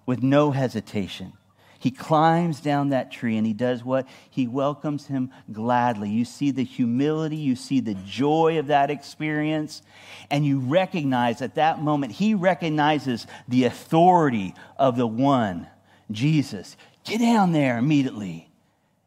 with 0.05 0.23
no 0.23 0.51
hesitation. 0.51 1.33
He 1.79 1.91
climbs 1.91 2.59
down 2.59 2.89
that 2.89 3.09
tree 3.09 3.38
and 3.38 3.48
he 3.48 3.53
does 3.53 3.83
what? 3.83 4.05
He 4.29 4.48
welcomes 4.48 5.07
him 5.07 5.31
gladly. 5.51 6.09
You 6.09 6.25
see 6.25 6.51
the 6.51 6.63
humility, 6.63 7.38
you 7.38 7.55
see 7.55 7.79
the 7.79 7.93
joy 7.93 8.59
of 8.59 8.67
that 8.67 8.91
experience, 8.91 9.81
and 10.29 10.45
you 10.45 10.59
recognize 10.59 11.41
at 11.41 11.55
that 11.55 11.81
moment, 11.81 12.12
he 12.12 12.36
recognizes 12.36 13.25
the 13.48 13.63
authority 13.63 14.53
of 14.77 14.98
the 14.98 15.07
one, 15.07 15.67
Jesus. 16.12 16.75
Get 17.05 17.21
down 17.21 17.53
there 17.53 17.77
immediately. 17.77 18.50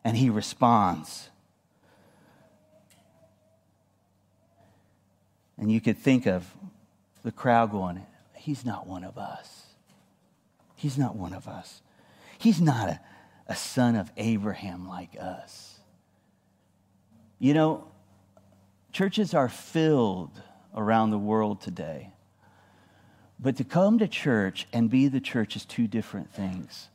And 0.05 0.17
he 0.17 0.31
responds. 0.31 1.31
And 5.57 5.71
you 5.71 5.81
could 5.81 5.99
think 5.99 6.27
of 6.27 6.53
the 7.23 7.31
crowd 7.31 7.71
going, 7.71 8.05
He's 8.35 8.65
not 8.65 8.89
one 8.89 9.05
of 9.05 9.17
us. 9.17 9.67
He's 10.75 10.99
not 10.99 11.15
one 11.15 11.33
of 11.33 11.47
us. 11.47 11.81
He's 12.43 12.61
not 12.61 12.89
a, 12.89 13.01
a 13.47 13.55
son 13.55 13.95
of 13.95 14.11
Abraham 14.17 14.89
like 14.89 15.17
us. 15.17 15.79
You 17.39 17.55
know, 17.55 17.85
churches 18.91 19.33
are 19.33 19.49
filled 19.49 20.33
around 20.75 21.11
the 21.11 21.19
world 21.19 21.61
today. 21.61 22.11
But 23.39 23.59
to 23.59 23.65
come 23.65 24.01
to 24.01 24.09
church 24.09 24.67
and 24.73 24.91
be 24.91 25.07
the 25.07 25.21
church 25.21 25.55
is 25.55 25.65
two 25.65 25.87
different 25.87 26.35
things. 26.35 26.89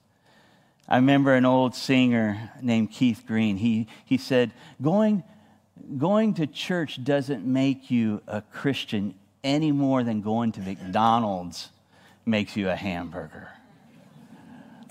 I 0.85 0.97
remember 0.97 1.33
an 1.33 1.45
old 1.45 1.75
singer 1.75 2.51
named 2.61 2.91
Keith 2.91 3.23
Green. 3.25 3.55
He, 3.55 3.87
he 4.03 4.17
said, 4.17 4.51
going, 4.81 5.23
going 5.97 6.33
to 6.33 6.47
church 6.47 7.01
doesn't 7.01 7.45
make 7.45 7.89
you 7.89 8.21
a 8.27 8.41
Christian 8.41 9.15
any 9.45 9.71
more 9.71 10.03
than 10.03 10.19
going 10.19 10.51
to 10.53 10.59
McDonald's 10.59 11.69
makes 12.25 12.57
you 12.57 12.69
a 12.69 12.75
hamburger 12.75 13.47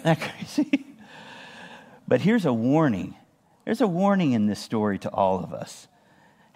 that 0.02 0.20
crazy? 0.20 0.86
but 2.08 2.20
here's 2.20 2.44
a 2.44 2.52
warning. 2.52 3.14
There's 3.64 3.80
a 3.80 3.86
warning 3.86 4.32
in 4.32 4.46
this 4.46 4.60
story 4.60 4.98
to 5.00 5.10
all 5.10 5.42
of 5.42 5.52
us. 5.52 5.88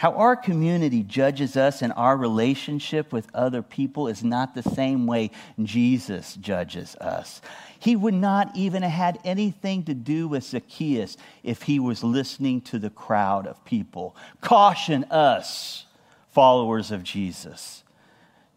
How 0.01 0.13
our 0.13 0.35
community 0.35 1.03
judges 1.03 1.59
us 1.59 1.83
and 1.83 1.93
our 1.95 2.17
relationship 2.17 3.13
with 3.13 3.29
other 3.35 3.61
people 3.61 4.09
is 4.09 4.25
not 4.25 4.55
the 4.55 4.63
same 4.63 5.07
way 5.07 5.31
Jesus 5.63 6.37
judges 6.37 6.97
us. 6.97 7.43
He 7.79 7.97
would 7.97 8.15
not 8.15 8.51
even 8.57 8.83
have 8.83 8.93
had 8.93 9.19
anything 9.25 9.83
to 9.83 9.93
do 9.93 10.27
with 10.27 10.45
Zacchaeus 10.45 11.19
if 11.43 11.65
he 11.65 11.79
was 11.79 12.03
listening 12.03 12.63
to 12.63 12.79
the 12.79 12.89
crowd 12.89 13.47
of 13.47 13.63
people. 13.67 14.17
Caution 14.41 15.05
us, 15.11 15.85
followers 16.31 16.91
of 16.91 17.03
Jesus. 17.03 17.85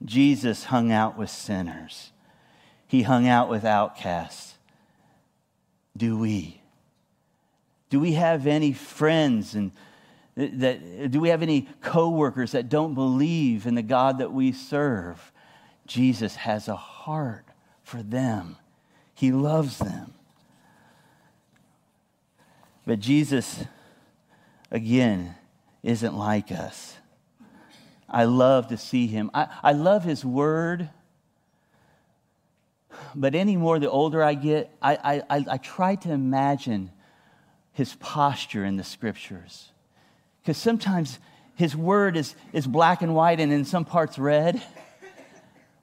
Jesus 0.06 0.63
hung 0.66 0.94
out 0.94 1.18
with 1.18 1.30
sinners, 1.30 2.12
he 2.88 3.02
hung 3.02 3.28
out 3.28 3.50
with 3.50 3.66
outcasts 3.66 4.52
do 5.95 6.17
we? 6.17 6.62
Do 7.89 8.00
we 8.00 8.13
have 8.13 8.47
any 8.47 8.73
friends 8.73 9.55
and 9.55 9.71
that 10.35 11.12
do 11.12 11.19
we 11.19 11.29
have 11.29 11.43
any 11.43 11.67
coworkers 11.81 12.53
that 12.53 12.67
don't 12.67 12.95
believe 12.95 13.67
in 13.67 13.75
the 13.75 13.83
God 13.83 14.17
that 14.17 14.31
we 14.31 14.51
serve? 14.51 15.31
Jesus 15.85 16.35
has 16.38 16.67
a 16.67 16.75
heart 16.75 17.45
for 17.83 18.01
them. 18.01 18.57
He 19.13 19.31
loves 19.31 19.77
them. 19.77 20.13
But 22.85 23.00
Jesus 23.00 23.63
again 24.71 25.35
isn't 25.83 26.17
like 26.17 26.51
us. 26.51 26.97
I 28.09 28.25
love 28.25 28.67
to 28.69 28.77
see 28.77 29.07
him. 29.07 29.29
I, 29.33 29.47
I 29.62 29.71
love 29.73 30.03
his 30.03 30.25
word 30.25 30.89
but 33.15 33.36
any 33.36 33.58
more 33.58 33.79
the 33.79 33.89
older 33.89 34.24
I 34.24 34.34
get, 34.34 34.75
I, 34.82 35.24
I, 35.29 35.46
I 35.51 35.58
try 35.58 35.96
to 35.96 36.12
imagine 36.12 36.91
his 37.74 37.96
posture 37.96 38.65
in 38.65 38.77
the 38.77 38.84
scriptures. 38.84 39.72
Because 40.41 40.58
sometimes 40.58 41.20
his 41.55 41.75
word 41.75 42.17
is, 42.17 42.36
is 42.51 42.67
black 42.67 43.01
and 43.01 43.15
white 43.15 43.39
and 43.39 43.51
in 43.51 43.65
some 43.65 43.86
parts 43.86 44.17
red. 44.17 44.62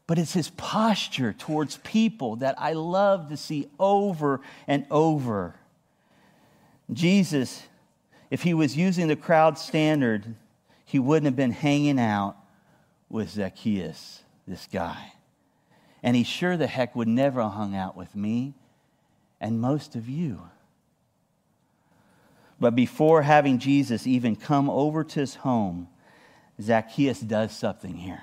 But 0.07 0.19
it's 0.19 0.33
his 0.33 0.51
posture 0.51 1.33
towards 1.33 1.77
people 1.79 2.37
that 2.37 2.57
I 2.59 2.73
love 2.73 3.29
to 3.29 3.37
see 3.37 3.69
over 3.79 4.41
and 4.67 4.85
over. 4.91 5.55
Jesus, 6.93 7.63
if 8.31 8.43
he 8.43 8.53
was 8.53 8.77
using 8.77 9.07
the 9.07 9.15
crowd 9.15 9.57
standard, 9.57 10.35
he 10.85 10.99
wouldn't 10.99 11.27
have 11.27 11.37
been 11.37 11.53
hanging 11.53 12.01
out 12.01 12.37
with 13.09 13.31
Zacchaeus, 13.31 14.23
this 14.49 14.67
guy. 14.73 15.13
And 16.03 16.17
he 16.17 16.25
sure 16.25 16.57
the 16.57 16.67
heck 16.67 16.97
would 16.97 17.09
never 17.09 17.43
have 17.43 17.53
hung 17.53 17.75
out 17.75 17.97
with 17.97 18.15
me 18.15 18.55
and 19.41 19.61
most 19.61 19.97
of 19.97 20.09
you. 20.09 20.43
But 22.59 22.75
before 22.75 23.23
having 23.23 23.59
Jesus 23.59 24.07
even 24.07 24.37
come 24.37 24.69
over 24.69 25.03
to 25.03 25.21
his 25.21 25.37
home, 25.37 25.89
Zacchaeus 26.61 27.21
does 27.21 27.57
something 27.57 27.95
here. 27.95 28.21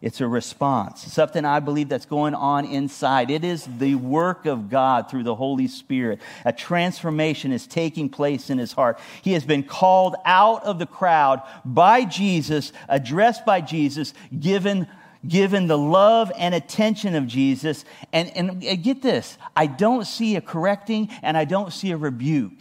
It's 0.00 0.20
a 0.20 0.28
response, 0.28 1.02
something 1.12 1.44
I 1.44 1.58
believe 1.58 1.88
that's 1.88 2.06
going 2.06 2.34
on 2.34 2.64
inside. 2.64 3.32
It 3.32 3.42
is 3.42 3.66
the 3.78 3.96
work 3.96 4.46
of 4.46 4.70
God 4.70 5.10
through 5.10 5.24
the 5.24 5.34
Holy 5.34 5.66
Spirit. 5.66 6.20
A 6.44 6.52
transformation 6.52 7.50
is 7.50 7.66
taking 7.66 8.08
place 8.08 8.48
in 8.48 8.58
his 8.58 8.72
heart. 8.72 9.00
He 9.22 9.32
has 9.32 9.44
been 9.44 9.64
called 9.64 10.14
out 10.24 10.62
of 10.62 10.78
the 10.78 10.86
crowd 10.86 11.42
by 11.64 12.04
Jesus, 12.04 12.72
addressed 12.88 13.44
by 13.44 13.60
Jesus, 13.60 14.14
given 14.38 14.86
given 15.26 15.66
the 15.66 15.78
love 15.78 16.30
and 16.36 16.54
attention 16.54 17.14
of 17.14 17.26
Jesus. 17.26 17.84
And, 18.12 18.30
and 18.36 18.60
get 18.82 19.02
this 19.02 19.38
I 19.56 19.66
don't 19.66 20.06
see 20.06 20.36
a 20.36 20.40
correcting 20.40 21.08
and 21.22 21.36
I 21.36 21.44
don't 21.44 21.72
see 21.72 21.90
a 21.90 21.96
rebuke. 21.96 22.58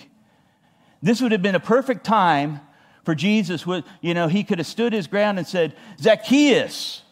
This 1.01 1.21
would 1.21 1.31
have 1.31 1.41
been 1.41 1.55
a 1.55 1.59
perfect 1.59 2.03
time 2.03 2.59
for 3.03 3.13
Jesus. 3.13 3.65
You 4.01 4.13
know, 4.13 4.27
he 4.27 4.43
could 4.43 4.57
have 4.57 4.67
stood 4.67 4.93
his 4.93 5.07
ground 5.07 5.37
and 5.37 5.47
said, 5.47 5.75
Zacchaeus, 5.99 7.03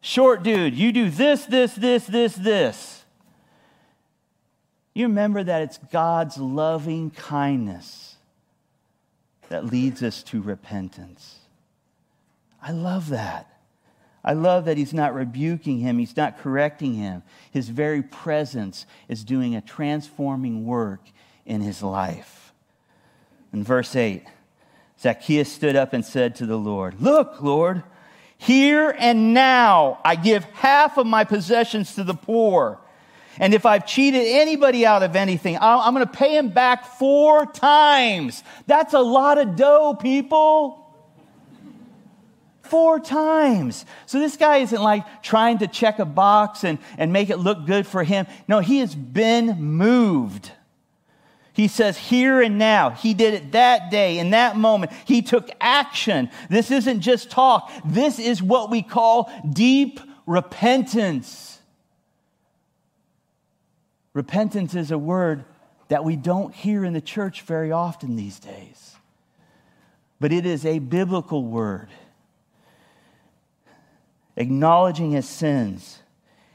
short 0.00 0.42
dude, 0.42 0.74
you 0.74 0.92
do 0.92 1.08
this, 1.10 1.46
this, 1.46 1.74
this, 1.74 2.06
this, 2.06 2.34
this. 2.34 3.04
You 4.94 5.06
remember 5.06 5.42
that 5.42 5.62
it's 5.62 5.78
God's 5.90 6.36
loving 6.36 7.10
kindness 7.10 8.16
that 9.48 9.64
leads 9.64 10.02
us 10.02 10.22
to 10.24 10.42
repentance. 10.42 11.38
I 12.62 12.72
love 12.72 13.08
that. 13.08 13.51
I 14.24 14.34
love 14.34 14.66
that 14.66 14.76
he's 14.76 14.94
not 14.94 15.14
rebuking 15.14 15.80
him, 15.80 15.98
he's 15.98 16.16
not 16.16 16.38
correcting 16.38 16.94
him. 16.94 17.22
His 17.50 17.68
very 17.68 18.02
presence 18.02 18.86
is 19.08 19.24
doing 19.24 19.56
a 19.56 19.60
transforming 19.60 20.64
work 20.64 21.00
in 21.44 21.60
his 21.60 21.82
life. 21.82 22.52
In 23.52 23.64
verse 23.64 23.96
8, 23.96 24.24
Zacchaeus 25.00 25.52
stood 25.52 25.74
up 25.74 25.92
and 25.92 26.04
said 26.04 26.36
to 26.36 26.46
the 26.46 26.56
Lord, 26.56 27.00
Look, 27.00 27.42
Lord, 27.42 27.82
here 28.38 28.94
and 28.98 29.34
now 29.34 30.00
I 30.04 30.16
give 30.16 30.44
half 30.44 30.98
of 30.98 31.06
my 31.06 31.24
possessions 31.24 31.94
to 31.96 32.04
the 32.04 32.14
poor. 32.14 32.78
And 33.38 33.54
if 33.54 33.64
I've 33.64 33.86
cheated 33.86 34.22
anybody 34.24 34.84
out 34.84 35.02
of 35.02 35.16
anything, 35.16 35.56
I'm 35.60 35.94
going 35.94 36.06
to 36.06 36.12
pay 36.12 36.36
him 36.36 36.50
back 36.50 36.84
four 36.98 37.46
times. 37.46 38.44
That's 38.66 38.94
a 38.94 39.00
lot 39.00 39.38
of 39.38 39.56
dough, 39.56 39.94
people. 39.94 40.81
Four 42.72 43.00
times. 43.00 43.84
So 44.06 44.18
this 44.18 44.38
guy 44.38 44.56
isn't 44.58 44.80
like 44.80 45.04
trying 45.22 45.58
to 45.58 45.66
check 45.66 45.98
a 45.98 46.06
box 46.06 46.64
and, 46.64 46.78
and 46.96 47.12
make 47.12 47.28
it 47.28 47.36
look 47.36 47.66
good 47.66 47.86
for 47.86 48.02
him. 48.02 48.26
No, 48.48 48.60
he 48.60 48.78
has 48.78 48.94
been 48.94 49.60
moved. 49.60 50.50
He 51.52 51.68
says, 51.68 51.98
here 51.98 52.40
and 52.40 52.56
now. 52.56 52.88
He 52.88 53.12
did 53.12 53.34
it 53.34 53.52
that 53.52 53.90
day, 53.90 54.18
in 54.18 54.30
that 54.30 54.56
moment. 54.56 54.90
He 55.04 55.20
took 55.20 55.50
action. 55.60 56.30
This 56.48 56.70
isn't 56.70 57.02
just 57.02 57.30
talk, 57.30 57.70
this 57.84 58.18
is 58.18 58.42
what 58.42 58.70
we 58.70 58.80
call 58.80 59.30
deep 59.52 60.00
repentance. 60.24 61.58
Repentance 64.14 64.74
is 64.74 64.90
a 64.90 64.96
word 64.96 65.44
that 65.88 66.04
we 66.04 66.16
don't 66.16 66.54
hear 66.54 66.86
in 66.86 66.94
the 66.94 67.02
church 67.02 67.42
very 67.42 67.70
often 67.70 68.16
these 68.16 68.38
days, 68.38 68.96
but 70.18 70.32
it 70.32 70.46
is 70.46 70.64
a 70.64 70.78
biblical 70.78 71.44
word. 71.44 71.90
Acknowledging 74.42 75.12
his 75.12 75.28
sins, 75.28 76.02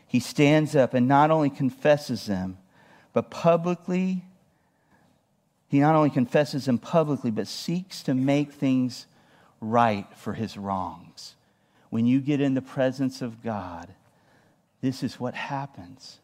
he 0.08 0.20
stands 0.20 0.76
up 0.76 0.94
and 0.94 1.08
not 1.08 1.32
only 1.32 1.50
confesses 1.50 2.26
them, 2.26 2.58
but 3.14 3.32
publicly, 3.32 4.26
he 5.70 5.80
not 5.80 5.96
only 5.96 6.10
confesses 6.10 6.66
them 6.66 6.80
publicly, 6.80 7.32
but 7.32 7.48
seeks 7.48 8.04
to 8.04 8.14
make 8.14 8.52
things 8.52 9.06
right 9.62 10.06
for 10.18 10.34
his 10.34 10.58
wrongs. 10.58 11.36
When 11.90 12.06
you 12.06 12.20
get 12.20 12.42
in 12.42 12.56
the 12.56 12.62
presence 12.62 13.22
of 13.22 13.42
God, 13.42 13.88
this 14.82 15.02
is 15.02 15.18
what 15.18 15.34
happens. 15.34 16.20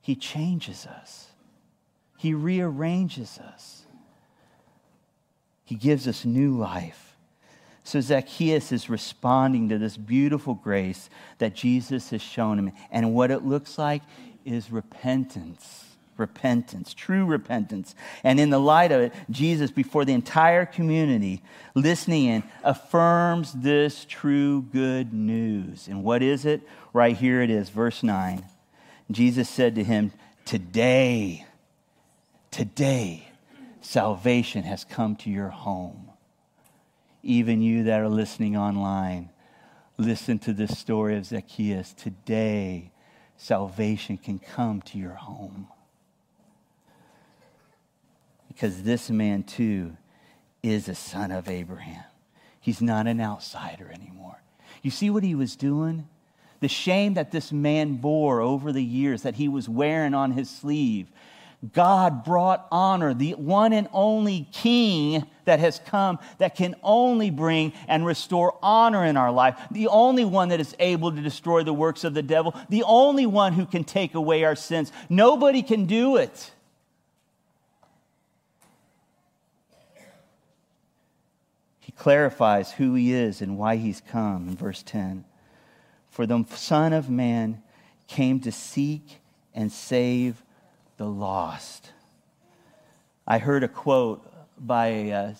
He 0.00 0.14
changes 0.14 0.86
us, 0.86 1.26
He 2.18 2.34
rearranges 2.34 3.40
us, 3.40 3.82
He 5.64 5.74
gives 5.74 6.06
us 6.06 6.24
new 6.24 6.56
life. 6.56 7.11
So 7.84 8.00
Zacchaeus 8.00 8.70
is 8.70 8.88
responding 8.88 9.68
to 9.70 9.78
this 9.78 9.96
beautiful 9.96 10.54
grace 10.54 11.10
that 11.38 11.54
Jesus 11.54 12.10
has 12.10 12.22
shown 12.22 12.58
him. 12.58 12.72
And 12.90 13.14
what 13.14 13.30
it 13.30 13.44
looks 13.44 13.76
like 13.76 14.02
is 14.44 14.70
repentance. 14.70 15.84
Repentance, 16.16 16.94
true 16.94 17.24
repentance. 17.24 17.94
And 18.22 18.38
in 18.38 18.50
the 18.50 18.60
light 18.60 18.92
of 18.92 19.00
it, 19.00 19.14
Jesus, 19.30 19.70
before 19.70 20.04
the 20.04 20.12
entire 20.12 20.66
community 20.66 21.42
listening 21.74 22.26
in, 22.26 22.42
affirms 22.62 23.52
this 23.52 24.04
true 24.04 24.62
good 24.62 25.12
news. 25.12 25.88
And 25.88 26.04
what 26.04 26.22
is 26.22 26.44
it? 26.44 26.60
Right 26.92 27.16
here 27.16 27.40
it 27.42 27.50
is, 27.50 27.70
verse 27.70 28.02
9. 28.02 28.44
Jesus 29.10 29.48
said 29.48 29.74
to 29.74 29.82
him, 29.82 30.12
Today, 30.44 31.46
today, 32.50 33.28
salvation 33.80 34.62
has 34.62 34.84
come 34.84 35.16
to 35.16 35.30
your 35.30 35.48
home. 35.48 36.11
Even 37.22 37.62
you 37.62 37.84
that 37.84 38.00
are 38.00 38.08
listening 38.08 38.56
online, 38.56 39.30
listen 39.96 40.38
to 40.40 40.52
this 40.52 40.78
story 40.78 41.16
of 41.16 41.26
Zacchaeus. 41.26 41.92
Today, 41.92 42.90
salvation 43.36 44.18
can 44.18 44.38
come 44.38 44.82
to 44.82 44.98
your 44.98 45.14
home. 45.14 45.68
Because 48.48 48.82
this 48.82 49.08
man, 49.10 49.44
too, 49.44 49.96
is 50.62 50.88
a 50.88 50.94
son 50.94 51.30
of 51.30 51.48
Abraham. 51.48 52.04
He's 52.60 52.82
not 52.82 53.06
an 53.06 53.20
outsider 53.20 53.90
anymore. 53.92 54.42
You 54.82 54.90
see 54.90 55.10
what 55.10 55.22
he 55.22 55.34
was 55.34 55.56
doing? 55.56 56.08
the 56.62 56.68
shame 56.68 57.14
that 57.14 57.32
this 57.32 57.50
man 57.50 57.96
bore 57.96 58.40
over 58.40 58.72
the 58.72 58.82
years 58.82 59.22
that 59.22 59.34
he 59.34 59.48
was 59.48 59.68
wearing 59.68 60.14
on 60.14 60.30
his 60.30 60.48
sleeve. 60.48 61.10
God 61.70 62.24
brought 62.24 62.66
honor, 62.72 63.14
the 63.14 63.34
one 63.34 63.72
and 63.72 63.86
only 63.92 64.48
king 64.50 65.24
that 65.44 65.60
has 65.60 65.80
come 65.86 66.18
that 66.38 66.56
can 66.56 66.74
only 66.82 67.30
bring 67.30 67.72
and 67.86 68.04
restore 68.04 68.58
honor 68.62 69.04
in 69.04 69.16
our 69.16 69.30
life, 69.30 69.56
the 69.70 69.86
only 69.86 70.24
one 70.24 70.48
that 70.48 70.58
is 70.58 70.74
able 70.80 71.12
to 71.12 71.20
destroy 71.20 71.62
the 71.62 71.72
works 71.72 72.02
of 72.02 72.14
the 72.14 72.22
devil, 72.22 72.54
the 72.68 72.82
only 72.82 73.26
one 73.26 73.52
who 73.52 73.64
can 73.64 73.84
take 73.84 74.14
away 74.14 74.42
our 74.42 74.56
sins. 74.56 74.90
Nobody 75.08 75.62
can 75.62 75.86
do 75.86 76.16
it. 76.16 76.50
He 81.78 81.92
clarifies 81.92 82.72
who 82.72 82.94
he 82.94 83.12
is 83.12 83.40
and 83.40 83.56
why 83.56 83.76
he's 83.76 84.00
come 84.00 84.48
in 84.48 84.56
verse 84.56 84.82
10. 84.82 85.24
For 86.10 86.26
the 86.26 86.44
Son 86.50 86.92
of 86.92 87.08
Man 87.08 87.62
came 88.08 88.40
to 88.40 88.50
seek 88.50 89.20
and 89.54 89.70
save 89.70 90.42
the 91.02 91.08
lost. 91.08 91.90
I 93.26 93.38
heard 93.38 93.64
a 93.64 93.68
quote 93.68 94.24
by 94.56 94.86
a 94.86 95.34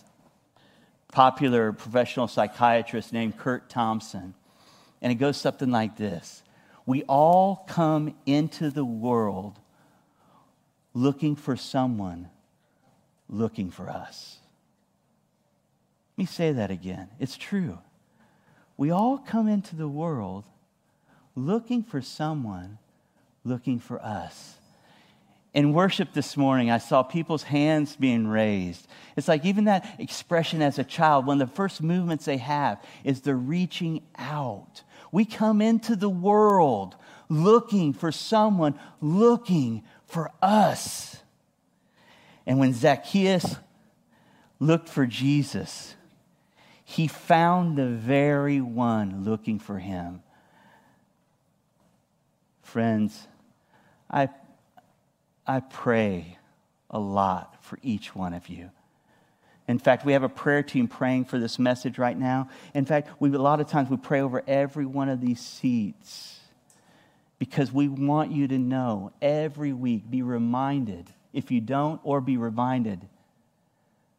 popular 1.12 1.72
professional 1.72 2.26
psychiatrist 2.26 3.12
named 3.12 3.38
Curt 3.38 3.70
Thompson, 3.70 4.34
and 5.00 5.12
it 5.12 5.16
goes 5.16 5.36
something 5.36 5.70
like 5.70 5.96
this 5.96 6.42
We 6.84 7.04
all 7.04 7.64
come 7.68 8.16
into 8.26 8.70
the 8.70 8.84
world 8.84 9.60
looking 10.94 11.36
for 11.36 11.56
someone 11.56 12.28
looking 13.28 13.70
for 13.70 13.88
us. 13.88 14.38
Let 16.16 16.22
me 16.22 16.26
say 16.26 16.50
that 16.50 16.72
again. 16.72 17.08
It's 17.20 17.36
true. 17.36 17.78
We 18.76 18.90
all 18.90 19.16
come 19.16 19.46
into 19.46 19.76
the 19.76 19.86
world 19.86 20.44
looking 21.36 21.84
for 21.84 22.02
someone 22.02 22.78
looking 23.44 23.78
for 23.78 24.02
us. 24.04 24.56
In 25.54 25.74
worship 25.74 26.14
this 26.14 26.36
morning, 26.36 26.70
I 26.70 26.78
saw 26.78 27.02
people's 27.02 27.42
hands 27.42 27.94
being 27.94 28.26
raised. 28.26 28.86
It's 29.16 29.28
like 29.28 29.44
even 29.44 29.64
that 29.64 29.96
expression 29.98 30.62
as 30.62 30.78
a 30.78 30.84
child, 30.84 31.26
one 31.26 31.42
of 31.42 31.48
the 31.50 31.54
first 31.54 31.82
movements 31.82 32.24
they 32.24 32.38
have 32.38 32.82
is 33.04 33.20
the 33.20 33.34
reaching 33.34 34.02
out. 34.16 34.82
We 35.10 35.26
come 35.26 35.60
into 35.60 35.94
the 35.94 36.08
world 36.08 36.96
looking 37.28 37.92
for 37.92 38.10
someone 38.10 38.78
looking 39.02 39.82
for 40.06 40.30
us. 40.40 41.16
And 42.46 42.58
when 42.58 42.72
Zacchaeus 42.72 43.56
looked 44.58 44.88
for 44.88 45.04
Jesus, 45.04 45.94
he 46.82 47.06
found 47.08 47.76
the 47.76 47.88
very 47.88 48.60
one 48.62 49.24
looking 49.24 49.58
for 49.58 49.78
him. 49.78 50.22
Friends, 52.62 53.26
I, 54.10 54.28
I 55.46 55.60
pray 55.60 56.38
a 56.90 56.98
lot 56.98 57.56
for 57.64 57.78
each 57.82 58.14
one 58.14 58.34
of 58.34 58.48
you. 58.48 58.70
In 59.68 59.78
fact, 59.78 60.04
we 60.04 60.12
have 60.12 60.22
a 60.22 60.28
prayer 60.28 60.62
team 60.62 60.88
praying 60.88 61.26
for 61.26 61.38
this 61.38 61.58
message 61.58 61.98
right 61.98 62.18
now. 62.18 62.48
In 62.74 62.84
fact, 62.84 63.08
we, 63.20 63.32
a 63.32 63.38
lot 63.38 63.60
of 63.60 63.68
times 63.68 63.88
we 63.88 63.96
pray 63.96 64.20
over 64.20 64.42
every 64.46 64.86
one 64.86 65.08
of 65.08 65.20
these 65.20 65.40
seats 65.40 66.40
because 67.38 67.72
we 67.72 67.88
want 67.88 68.30
you 68.30 68.48
to 68.48 68.58
know 68.58 69.12
every 69.20 69.72
week, 69.72 70.08
be 70.10 70.22
reminded, 70.22 71.06
if 71.32 71.50
you 71.50 71.60
don't, 71.60 72.00
or 72.04 72.20
be 72.20 72.36
reminded 72.36 73.08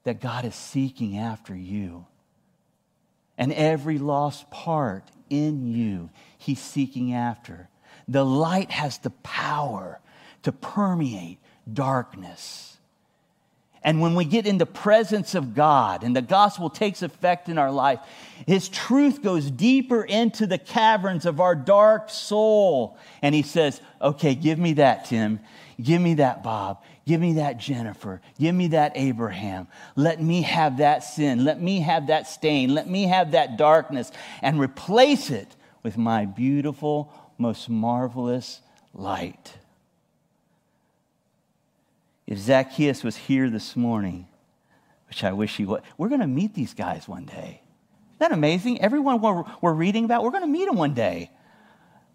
that 0.03 0.19
God 0.19 0.45
is 0.45 0.55
seeking 0.55 1.17
after 1.17 1.55
you. 1.55 2.05
And 3.37 3.53
every 3.53 3.97
lost 3.97 4.49
part 4.51 5.05
in 5.29 5.67
you, 5.67 6.09
He's 6.37 6.59
seeking 6.59 7.13
after. 7.13 7.69
The 8.07 8.25
light 8.25 8.71
has 8.71 8.97
the 8.97 9.09
power 9.09 9.99
to 10.43 10.51
permeate 10.51 11.39
darkness. 11.71 12.73
And 13.83 13.99
when 13.99 14.15
we 14.15 14.23
get 14.23 14.47
in 14.47 14.57
the 14.57 14.65
presence 14.65 15.35
of 15.35 15.53
God 15.53 16.03
and 16.03 16.15
the 16.15 16.21
gospel 16.21 16.69
takes 16.69 17.01
effect 17.01 17.49
in 17.49 17.57
our 17.57 17.71
life, 17.71 17.99
His 18.47 18.69
truth 18.69 19.21
goes 19.21 19.51
deeper 19.51 20.03
into 20.03 20.47
the 20.47 20.57
caverns 20.57 21.25
of 21.25 21.41
our 21.41 21.53
dark 21.53 22.09
soul. 22.09 22.97
And 23.21 23.35
He 23.35 23.41
says, 23.41 23.81
Okay, 24.01 24.35
give 24.35 24.57
me 24.57 24.73
that, 24.73 25.05
Tim. 25.05 25.41
Give 25.81 26.01
me 26.01 26.13
that, 26.15 26.43
Bob. 26.43 26.81
Give 27.05 27.19
me 27.19 27.33
that, 27.33 27.57
Jennifer. 27.57 28.21
Give 28.39 28.55
me 28.55 28.67
that, 28.67 28.93
Abraham. 28.95 29.67
Let 29.97 30.21
me 30.21 30.43
have 30.43 30.77
that 30.77 31.03
sin. 31.03 31.43
Let 31.43 31.61
me 31.61 31.81
have 31.81 32.07
that 32.07 32.27
stain. 32.27 32.73
Let 32.73 32.89
me 32.89 33.03
have 33.07 33.31
that 33.31 33.57
darkness 33.57 34.11
and 34.41 34.59
replace 34.59 35.29
it 35.29 35.57
with 35.81 35.97
my 35.97 36.23
beautiful, 36.23 37.11
most 37.37 37.69
marvelous 37.69 38.61
light. 38.93 39.55
If 42.25 42.37
Zacchaeus 42.37 43.03
was 43.03 43.15
here 43.15 43.49
this 43.49 43.75
morning, 43.75 44.27
which 45.07 45.23
I 45.23 45.33
wish 45.33 45.57
he 45.57 45.65
would, 45.65 45.81
we're 45.97 46.09
going 46.09 46.21
to 46.21 46.27
meet 46.27 46.53
these 46.53 46.73
guys 46.73 47.07
one 47.07 47.25
day. 47.25 47.61
Isn't 48.11 48.19
that 48.19 48.31
amazing? 48.31 48.81
Everyone 48.81 49.21
we're, 49.21 49.43
we're 49.61 49.73
reading 49.73 50.05
about, 50.05 50.23
we're 50.23 50.31
going 50.31 50.43
to 50.43 50.47
meet 50.47 50.65
them 50.65 50.77
one 50.77 50.93
day. 50.93 51.29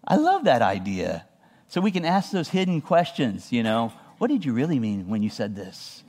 I 0.07 0.16
love 0.16 0.44
that 0.44 0.62
idea. 0.62 1.27
So 1.68 1.81
we 1.81 1.90
can 1.90 2.05
ask 2.05 2.31
those 2.31 2.49
hidden 2.49 2.81
questions, 2.81 3.53
you 3.53 3.62
know. 3.62 3.92
What 4.16 4.29
did 4.29 4.44
you 4.44 4.53
really 4.53 4.79
mean 4.79 5.09
when 5.09 5.23
you 5.23 5.29
said 5.29 5.55
this? 5.55 6.03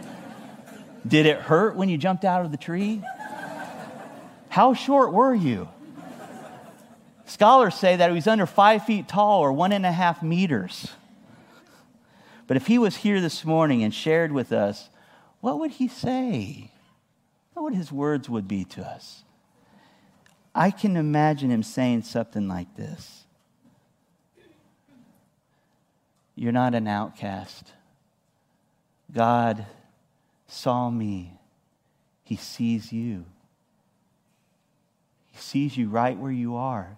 did 1.06 1.26
it 1.26 1.38
hurt 1.38 1.76
when 1.76 1.88
you 1.88 1.98
jumped 1.98 2.24
out 2.24 2.44
of 2.44 2.50
the 2.50 2.56
tree? 2.56 3.02
How 4.48 4.74
short 4.74 5.12
were 5.12 5.34
you? 5.34 5.68
Scholars 7.26 7.76
say 7.76 7.94
that 7.96 8.10
he 8.10 8.14
was 8.14 8.26
under 8.26 8.46
five 8.46 8.84
feet 8.84 9.06
tall 9.06 9.40
or 9.40 9.52
one 9.52 9.70
and 9.70 9.86
a 9.86 9.92
half 9.92 10.22
meters. 10.22 10.88
But 12.50 12.56
if 12.56 12.66
he 12.66 12.78
was 12.78 12.96
here 12.96 13.20
this 13.20 13.44
morning 13.44 13.84
and 13.84 13.94
shared 13.94 14.32
with 14.32 14.50
us, 14.50 14.90
what 15.40 15.60
would 15.60 15.70
he 15.70 15.86
say? 15.86 16.72
What 17.54 17.62
would 17.62 17.74
his 17.76 17.92
words 17.92 18.28
would 18.28 18.48
be 18.48 18.64
to 18.64 18.82
us? 18.82 19.22
I 20.52 20.72
can 20.72 20.96
imagine 20.96 21.52
him 21.52 21.62
saying 21.62 22.02
something 22.02 22.48
like 22.48 22.74
this. 22.74 23.22
You're 26.34 26.50
not 26.50 26.74
an 26.74 26.88
outcast. 26.88 27.72
God 29.14 29.64
saw 30.48 30.90
me. 30.90 31.38
He 32.24 32.34
sees 32.34 32.92
you. 32.92 33.26
He 35.28 35.38
sees 35.38 35.76
you 35.76 35.88
right 35.88 36.18
where 36.18 36.32
you 36.32 36.56
are. 36.56 36.96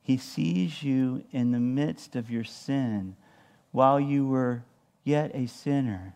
He 0.00 0.16
sees 0.16 0.82
you 0.82 1.22
in 1.32 1.52
the 1.52 1.60
midst 1.60 2.16
of 2.16 2.30
your 2.30 2.44
sin. 2.44 3.16
While 3.74 3.98
you 3.98 4.24
were 4.24 4.62
yet 5.02 5.32
a 5.34 5.48
sinner, 5.48 6.14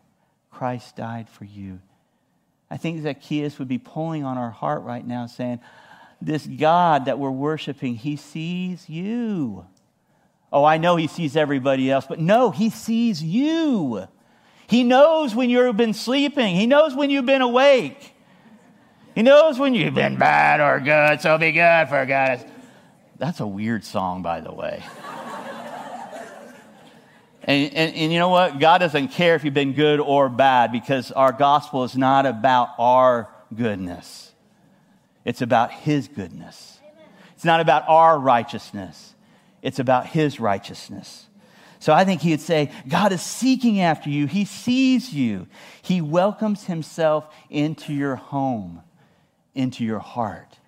Christ 0.49 0.95
died 0.95 1.29
for 1.29 1.45
you. 1.45 1.81
I 2.71 2.77
think 2.77 3.03
Zacchaeus 3.03 3.59
would 3.59 3.67
be 3.67 3.79
pulling 3.79 4.23
on 4.23 4.39
our 4.39 4.53
heart 4.53 4.83
right 4.83 5.05
now, 5.05 5.27
saying, 5.27 5.59
This 6.23 6.47
God 6.47 7.07
that 7.07 7.19
we're 7.19 7.33
worshiping, 7.33 7.97
he 7.97 8.15
sees 8.15 8.89
you. 8.89 9.67
Oh, 10.53 10.63
I 10.63 10.79
know 10.79 10.95
he 10.95 11.09
sees 11.09 11.37
everybody 11.37 11.91
else, 11.91 12.07
but 12.09 12.21
no, 12.21 12.53
he 12.53 12.71
sees 12.71 13.25
you. 13.25 14.07
He 14.69 14.85
knows 14.85 15.35
when 15.35 15.51
you've 15.51 15.77
been 15.77 15.95
sleeping, 15.95 16.55
he 16.55 16.67
knows 16.67 16.95
when 16.95 17.11
you've 17.11 17.27
been 17.27 17.43
awake. 17.43 18.15
He 19.17 19.23
knows 19.23 19.59
when 19.59 19.75
you've 19.75 19.97
been 19.97 20.17
bad 20.17 20.61
or 20.61 20.79
good, 20.79 21.21
so 21.21 21.37
be 21.39 21.51
good 21.51 21.89
for 21.89 22.07
God. 22.07 22.49
That's 23.17 23.41
a 23.41 23.47
weird 23.49 23.83
song, 23.83 24.23
by 24.23 24.43
the 24.43 24.53
way. 24.53 24.85
and, 27.49 27.73
and, 27.73 27.95
and, 27.95 28.13
you 28.13 28.19
know 28.19 28.29
what? 28.29 28.59
God 28.59 28.77
doesn't 28.79 29.09
care 29.09 29.35
if 29.35 29.43
you've 29.43 29.55
been 29.55 29.73
good 29.73 30.01
or 30.01 30.29
bad 30.29 30.71
because 30.71 31.11
our 31.11 31.33
gospel 31.33 31.83
is 31.83 31.97
not 31.97 32.27
about 32.27 32.75
our 32.79 33.31
goodness, 33.57 34.35
it's 35.25 35.41
about 35.41 35.73
His 35.73 36.09
goodness. 36.09 36.75
It's 37.35 37.45
not 37.45 37.61
about 37.61 37.89
our 37.89 38.19
righteousness, 38.19 39.15
it's 39.63 39.79
about 39.79 40.07
His 40.07 40.39
righteousness. 40.39 41.27
So 41.81 41.93
I 41.93 42.05
think 42.05 42.21
he 42.21 42.31
would 42.33 42.41
say, 42.41 42.71
God 42.89 43.13
is 43.13 43.23
seeking 43.23 43.81
after 43.81 44.11
you. 44.11 44.27
He 44.27 44.45
sees 44.45 45.15
you. 45.15 45.47
He 45.81 46.01
welcomes 46.01 46.65
himself 46.65 47.33
into 47.49 47.95
your 47.95 48.17
home, 48.17 48.83
into 49.55 49.85
your 49.85 50.01
heart. 50.01 50.59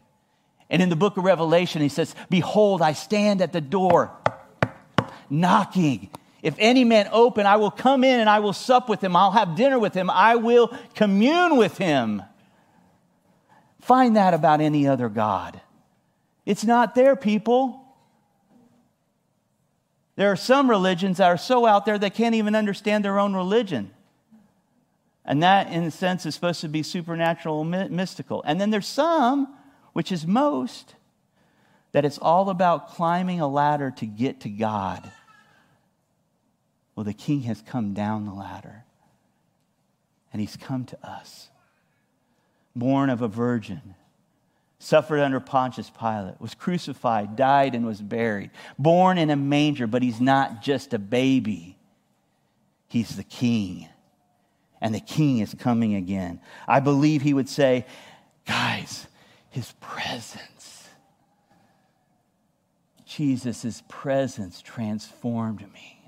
And 0.70 0.80
in 0.80 0.88
the 0.88 0.94
book 0.94 1.16
of 1.16 1.24
Revelation, 1.24 1.82
he 1.82 1.88
says, 1.88 2.14
Behold, 2.30 2.80
I 2.80 2.92
stand 2.92 3.42
at 3.42 3.52
the 3.52 3.60
door, 3.60 4.12
knocking. 5.28 6.10
If 6.42 6.54
any 6.58 6.84
man 6.84 7.08
open, 7.12 7.46
I 7.46 7.56
will 7.56 7.70
come 7.70 8.02
in 8.04 8.20
and 8.20 8.28
I 8.28 8.40
will 8.40 8.52
sup 8.52 8.88
with 8.88 9.02
him. 9.02 9.14
I'll 9.14 9.32
have 9.32 9.56
dinner 9.56 9.78
with 9.78 9.94
him. 9.94 10.08
I 10.08 10.36
will 10.36 10.68
commune 10.94 11.56
with 11.56 11.76
him. 11.76 12.22
Find 13.80 14.16
that 14.16 14.34
about 14.34 14.60
any 14.60 14.86
other 14.86 15.08
God. 15.08 15.60
It's 16.46 16.64
not 16.64 16.94
there, 16.94 17.16
people. 17.16 17.84
There 20.16 20.30
are 20.30 20.36
some 20.36 20.68
religions 20.68 21.18
that 21.18 21.28
are 21.28 21.38
so 21.38 21.66
out 21.66 21.86
there 21.86 21.98
they 21.98 22.10
can't 22.10 22.34
even 22.34 22.54
understand 22.54 23.04
their 23.04 23.18
own 23.18 23.34
religion. 23.34 23.90
And 25.24 25.42
that, 25.42 25.70
in 25.72 25.84
a 25.84 25.90
sense, 25.90 26.26
is 26.26 26.34
supposed 26.34 26.60
to 26.62 26.68
be 26.68 26.82
supernatural, 26.82 27.62
mystical. 27.64 28.42
And 28.46 28.60
then 28.60 28.70
there's 28.70 28.86
some 28.86 29.54
which 29.92 30.12
is 30.12 30.26
most, 30.26 30.94
that 31.92 32.04
it's 32.04 32.18
all 32.18 32.50
about 32.50 32.90
climbing 32.90 33.40
a 33.40 33.48
ladder 33.48 33.92
to 33.98 34.06
get 34.06 34.40
to 34.40 34.48
God. 34.48 35.10
Well, 37.00 37.06
the 37.06 37.14
king 37.14 37.44
has 37.44 37.62
come 37.62 37.94
down 37.94 38.26
the 38.26 38.34
ladder, 38.34 38.84
and 40.34 40.38
he's 40.38 40.58
come 40.58 40.84
to 40.84 40.98
us. 41.02 41.48
Born 42.76 43.08
of 43.08 43.22
a 43.22 43.26
virgin, 43.26 43.94
suffered 44.78 45.20
under 45.20 45.40
Pontius 45.40 45.88
Pilate, 45.88 46.38
was 46.42 46.54
crucified, 46.54 47.36
died, 47.36 47.74
and 47.74 47.86
was 47.86 48.02
buried. 48.02 48.50
Born 48.78 49.16
in 49.16 49.30
a 49.30 49.36
manger, 49.36 49.86
but 49.86 50.02
he's 50.02 50.20
not 50.20 50.60
just 50.60 50.92
a 50.92 50.98
baby, 50.98 51.78
he's 52.86 53.16
the 53.16 53.24
king. 53.24 53.88
And 54.82 54.94
the 54.94 55.00
king 55.00 55.38
is 55.38 55.54
coming 55.58 55.94
again. 55.94 56.38
I 56.68 56.80
believe 56.80 57.22
he 57.22 57.32
would 57.32 57.48
say, 57.48 57.86
Guys, 58.46 59.06
his 59.48 59.72
presence. 59.80 60.86
Jesus' 63.06 63.82
presence 63.88 64.60
transformed 64.60 65.62
me. 65.72 65.99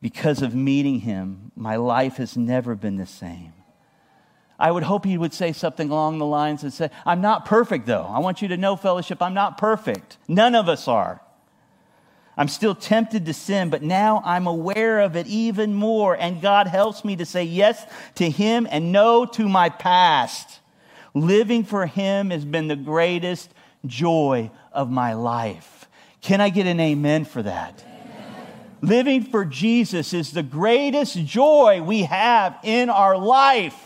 Because 0.00 0.42
of 0.42 0.54
meeting 0.54 1.00
him, 1.00 1.52
my 1.56 1.76
life 1.76 2.16
has 2.16 2.36
never 2.36 2.74
been 2.74 2.96
the 2.96 3.06
same. 3.06 3.52
I 4.58 4.70
would 4.70 4.82
hope 4.82 5.04
he 5.04 5.18
would 5.18 5.34
say 5.34 5.52
something 5.52 5.90
along 5.90 6.18
the 6.18 6.26
lines 6.26 6.62
and 6.62 6.72
say, 6.72 6.90
I'm 7.06 7.20
not 7.20 7.44
perfect, 7.44 7.86
though. 7.86 8.06
I 8.08 8.18
want 8.18 8.42
you 8.42 8.48
to 8.48 8.56
know, 8.56 8.76
fellowship, 8.76 9.22
I'm 9.22 9.34
not 9.34 9.58
perfect. 9.58 10.18
None 10.26 10.54
of 10.54 10.68
us 10.68 10.88
are. 10.88 11.20
I'm 12.36 12.48
still 12.48 12.74
tempted 12.74 13.26
to 13.26 13.34
sin, 13.34 13.70
but 13.70 13.82
now 13.82 14.22
I'm 14.24 14.46
aware 14.46 15.00
of 15.00 15.16
it 15.16 15.26
even 15.26 15.74
more, 15.74 16.14
and 16.14 16.40
God 16.40 16.68
helps 16.68 17.04
me 17.04 17.16
to 17.16 17.26
say 17.26 17.42
yes 17.42 17.84
to 18.16 18.30
him 18.30 18.66
and 18.70 18.92
no 18.92 19.26
to 19.26 19.48
my 19.48 19.68
past. 19.68 20.60
Living 21.14 21.64
for 21.64 21.86
Him 21.86 22.30
has 22.30 22.44
been 22.44 22.68
the 22.68 22.76
greatest 22.76 23.52
joy 23.86 24.50
of 24.72 24.90
my 24.90 25.14
life. 25.14 25.88
Can 26.20 26.40
I 26.40 26.50
get 26.50 26.66
an 26.66 26.80
amen 26.80 27.24
for 27.24 27.42
that? 27.42 27.84
Living 28.80 29.24
for 29.24 29.44
Jesus 29.44 30.12
is 30.12 30.32
the 30.32 30.42
greatest 30.42 31.16
joy 31.24 31.82
we 31.82 32.02
have 32.02 32.58
in 32.62 32.90
our 32.90 33.16
life. 33.16 33.76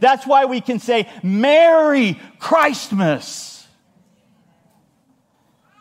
That's 0.00 0.26
why 0.26 0.44
we 0.46 0.60
can 0.60 0.78
say, 0.78 1.08
Merry 1.22 2.20
Christmas. 2.38 3.66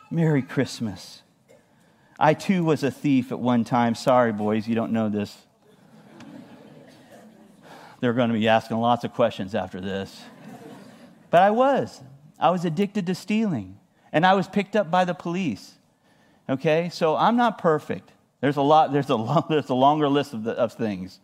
Merry 0.10 0.42
Christmas. 0.42 1.22
I 2.20 2.36
too 2.36 2.64
was 2.64 2.84
a 2.84 2.92
thief 2.92 3.32
at 3.32 3.40
one 3.40 3.64
time. 3.64 3.96
Sorry, 3.96 4.32
boys, 4.32 4.68
you 4.68 4.76
don't 4.76 4.92
know 4.92 5.10
this. 5.10 5.36
They're 8.00 8.14
going 8.14 8.30
to 8.30 8.38
be 8.38 8.48
asking 8.48 8.78
lots 8.78 9.04
of 9.04 9.14
questions 9.14 9.56
after 9.56 9.82
this. 9.82 10.22
But 11.30 11.42
I 11.42 11.52
was. 11.52 12.02
I 12.40 12.50
was 12.50 12.66
addicted 12.66 13.08
to 13.08 13.16
stealing. 13.16 13.78
And 14.12 14.26
I 14.26 14.34
was 14.34 14.48
picked 14.48 14.76
up 14.76 14.92
by 14.92 15.06
the 15.06 15.14
police. 15.14 15.74
Okay? 16.50 16.90
So 16.90 17.16
I'm 17.16 17.38
not 17.38 17.58
perfect. 17.58 18.12
There's 18.42 18.58
a 18.58 18.62
lot, 18.62 18.92
there's 18.92 19.10
a, 19.10 19.16
long, 19.16 19.46
there's 19.50 19.70
a 19.70 19.76
longer 19.76 20.10
list 20.10 20.34
of, 20.34 20.44
the, 20.44 20.52
of 20.52 20.74
things. 20.74 21.20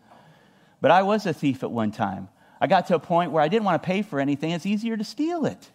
But 0.80 0.92
I 0.92 1.02
was 1.02 1.26
a 1.26 1.34
thief 1.34 1.64
at 1.64 1.72
one 1.72 1.92
time. 1.92 2.30
I 2.62 2.68
got 2.68 2.88
to 2.88 2.96
a 2.96 3.00
point 3.00 3.32
where 3.32 3.44
I 3.44 3.48
didn't 3.48 3.66
want 3.66 3.82
to 3.82 3.86
pay 3.86 4.02
for 4.02 4.20
anything. 4.20 4.52
It's 4.52 4.66
easier 4.66 4.96
to 4.96 5.04
steal 5.04 5.46
it. 5.46 5.70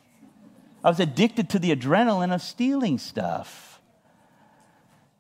I 0.83 0.89
was 0.89 0.99
addicted 0.99 1.51
to 1.51 1.59
the 1.59 1.75
adrenaline 1.75 2.35
of 2.35 2.43
stealing 2.43 2.99
stuff. 2.99 3.81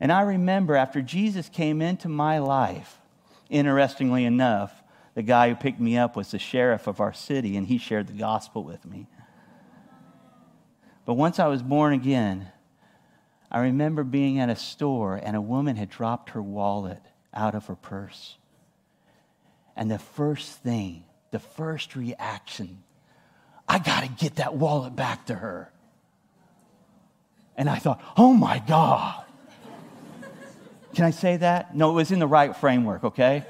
And 0.01 0.11
I 0.11 0.23
remember 0.23 0.75
after 0.75 1.01
Jesus 1.03 1.49
came 1.49 1.81
into 1.81 2.09
my 2.09 2.39
life, 2.39 2.99
interestingly 3.49 4.25
enough, 4.25 4.83
the 5.15 5.23
guy 5.23 5.49
who 5.49 5.55
picked 5.55 5.79
me 5.79 5.97
up 5.97 6.17
was 6.17 6.31
the 6.31 6.39
sheriff 6.39 6.87
of 6.87 7.01
our 7.01 7.13
city, 7.13 7.57
and 7.57 7.67
he 7.67 7.79
shared 7.79 8.09
the 8.09 8.13
gospel 8.15 8.65
with 8.65 8.85
me. 8.85 9.07
But 11.05 11.15
once 11.15 11.39
I 11.39 11.47
was 11.47 11.63
born 11.63 11.93
again, 11.93 12.49
I 13.53 13.61
remember 13.61 14.03
being 14.03 14.39
at 14.39 14.49
a 14.49 14.57
store 14.57 15.17
and 15.17 15.37
a 15.37 15.41
woman 15.41 15.77
had 15.77 15.91
dropped 15.91 16.31
her 16.31 16.41
wallet 16.43 17.03
out 17.35 17.55
of 17.55 17.67
her 17.67 17.77
purse. 17.77 18.37
And 19.77 19.91
the 19.91 19.99
first 19.99 20.61
thing, 20.61 21.05
the 21.33 21.39
first 21.39 21.95
reaction, 21.95 22.83
I 23.69 23.79
got 23.79 24.05
to 24.05 24.09
get 24.09 24.37
that 24.37 24.55
wallet 24.55 24.97
back 24.97 25.27
to 25.27 25.35
her. 25.35 25.71
And 27.55 27.69
I 27.69 27.77
thought, 27.77 28.03
oh 28.17 28.33
my 28.33 28.59
God. 28.67 29.23
Can 30.95 31.05
I 31.05 31.11
say 31.11 31.37
that? 31.37 31.77
No, 31.77 31.91
it 31.91 31.95
was 31.95 32.11
in 32.11 32.21
the 32.21 32.27
right 32.27 32.57
framework, 32.57 33.05
okay? 33.05 33.45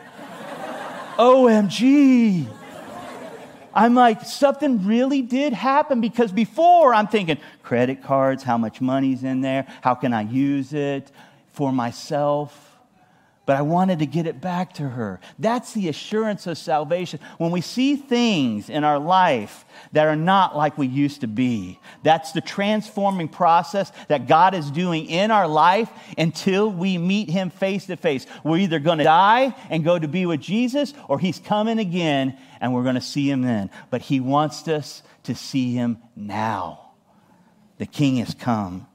OMG. 1.16 2.48
I'm 3.74 3.94
like, 3.94 4.22
something 4.22 4.84
really 4.84 5.22
did 5.22 5.52
happen 5.52 6.00
because 6.00 6.30
before 6.30 6.92
I'm 6.92 7.06
thinking, 7.06 7.38
credit 7.62 8.03
cards, 8.03 8.42
how 8.42 8.59
much 8.59 8.81
money's 8.81 9.25
in 9.25 9.40
there, 9.40 9.66
how 9.83 9.94
can 9.94 10.12
I 10.12 10.22
use 10.22 10.72
it 10.72 11.11
for 11.53 11.72
myself? 11.72 12.72
but 13.44 13.57
I 13.57 13.62
wanted 13.62 13.98
to 13.98 14.07
get 14.07 14.27
it 14.27 14.40
back 14.40 14.75
to 14.75 14.88
her. 14.88 15.20
That's 15.38 15.72
the 15.72 15.88
assurance 15.88 16.46
of 16.46 16.57
salvation. 16.57 17.18
When 17.38 17.51
we 17.51 17.61
see 17.61 17.96
things 17.96 18.70
in 18.70 18.85
our 18.85 19.01
life 19.01 19.64
that 19.92 20.07
are 20.07 20.16
not 20.16 20.57
like 20.57 20.79
we 20.79 20.87
used 20.87 21.22
to 21.22 21.27
be, 21.27 21.81
that's 22.05 22.33
the 22.33 22.40
transforming 22.40 23.29
process 23.29 23.90
that 24.07 24.29
God 24.29 24.55
is 24.55 24.70
doing 24.70 25.07
in 25.07 25.33
our 25.33 25.48
life 25.48 25.90
until 26.16 26.70
we 26.70 26.98
meet 26.98 27.31
Him 27.31 27.51
face 27.51 27.87
to 27.87 27.96
face. 27.96 28.27
We're 28.44 28.59
either 28.59 28.79
going 28.79 28.98
to 28.98 29.05
die 29.05 29.55
and 29.70 29.83
go 29.83 29.98
to 29.98 30.09
be 30.09 30.25
with 30.25 30.40
Jesus, 30.40 30.94
or 31.09 31.18
He's 31.18 31.40
coming 31.40 31.81
again 31.81 32.38
and 32.61 32.72
we're 32.72 32.85
going 32.85 32.94
to 32.94 33.01
see 33.01 33.29
Him 33.29 33.42
then. 33.42 33.70
But 33.90 34.03
He 34.03 34.20
wants 34.20 34.68
us 34.68 35.03
to 35.25 35.35
see 35.35 35.75
Him 35.75 35.98
now. 36.14 36.91
The 37.78 37.87
King 37.87 38.16
has 38.16 38.35
come. 38.35 38.87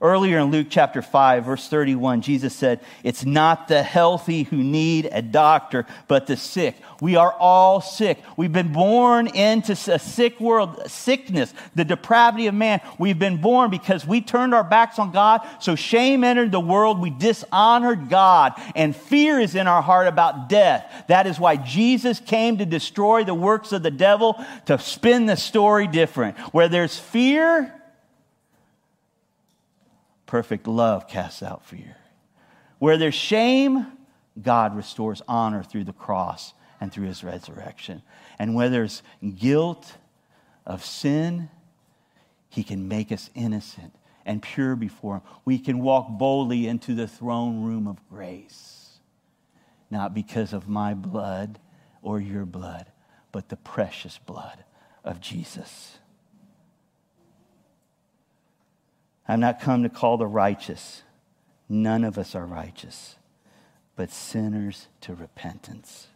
Earlier 0.00 0.38
in 0.38 0.52
Luke 0.52 0.68
chapter 0.70 1.02
5, 1.02 1.44
verse 1.44 1.66
31, 1.66 2.22
Jesus 2.22 2.54
said, 2.54 2.80
It's 3.02 3.24
not 3.24 3.66
the 3.66 3.82
healthy 3.82 4.44
who 4.44 4.58
need 4.58 5.08
a 5.10 5.22
doctor, 5.22 5.86
but 6.06 6.28
the 6.28 6.36
sick. 6.36 6.76
We 7.00 7.16
are 7.16 7.32
all 7.32 7.80
sick. 7.80 8.22
We've 8.36 8.52
been 8.52 8.72
born 8.72 9.26
into 9.26 9.72
a 9.72 9.98
sick 9.98 10.38
world, 10.38 10.88
sickness, 10.88 11.52
the 11.74 11.84
depravity 11.84 12.46
of 12.46 12.54
man. 12.54 12.80
We've 12.96 13.18
been 13.18 13.40
born 13.40 13.70
because 13.70 14.06
we 14.06 14.20
turned 14.20 14.54
our 14.54 14.62
backs 14.62 15.00
on 15.00 15.10
God, 15.10 15.40
so 15.58 15.74
shame 15.74 16.22
entered 16.22 16.52
the 16.52 16.60
world. 16.60 17.00
We 17.00 17.10
dishonored 17.10 18.08
God, 18.08 18.52
and 18.76 18.94
fear 18.94 19.40
is 19.40 19.56
in 19.56 19.66
our 19.66 19.82
heart 19.82 20.06
about 20.06 20.48
death. 20.48 21.06
That 21.08 21.26
is 21.26 21.40
why 21.40 21.56
Jesus 21.56 22.20
came 22.20 22.58
to 22.58 22.66
destroy 22.66 23.24
the 23.24 23.34
works 23.34 23.72
of 23.72 23.82
the 23.82 23.90
devil, 23.90 24.40
to 24.66 24.78
spin 24.78 25.26
the 25.26 25.36
story 25.36 25.88
different. 25.88 26.38
Where 26.54 26.68
there's 26.68 26.96
fear, 26.96 27.74
Perfect 30.28 30.68
love 30.68 31.08
casts 31.08 31.42
out 31.42 31.64
fear. 31.64 31.96
Where 32.78 32.98
there's 32.98 33.14
shame, 33.14 33.86
God 34.40 34.76
restores 34.76 35.22
honor 35.26 35.62
through 35.62 35.84
the 35.84 35.94
cross 35.94 36.52
and 36.82 36.92
through 36.92 37.06
his 37.06 37.24
resurrection. 37.24 38.02
And 38.38 38.54
where 38.54 38.68
there's 38.68 39.02
guilt 39.36 39.96
of 40.66 40.84
sin, 40.84 41.48
he 42.50 42.62
can 42.62 42.88
make 42.88 43.10
us 43.10 43.30
innocent 43.34 43.94
and 44.26 44.42
pure 44.42 44.76
before 44.76 45.14
him. 45.14 45.22
We 45.46 45.58
can 45.58 45.80
walk 45.80 46.06
boldly 46.10 46.66
into 46.66 46.94
the 46.94 47.08
throne 47.08 47.64
room 47.64 47.88
of 47.88 48.06
grace, 48.10 48.98
not 49.90 50.12
because 50.12 50.52
of 50.52 50.68
my 50.68 50.92
blood 50.92 51.58
or 52.02 52.20
your 52.20 52.44
blood, 52.44 52.84
but 53.32 53.48
the 53.48 53.56
precious 53.56 54.18
blood 54.18 54.62
of 55.04 55.22
Jesus. 55.22 55.98
I've 59.28 59.38
not 59.38 59.60
come 59.60 59.82
to 59.82 59.90
call 59.90 60.16
the 60.16 60.26
righteous. 60.26 61.02
None 61.68 62.02
of 62.02 62.16
us 62.16 62.34
are 62.34 62.46
righteous, 62.46 63.16
but 63.94 64.10
sinners 64.10 64.88
to 65.02 65.14
repentance. 65.14 66.06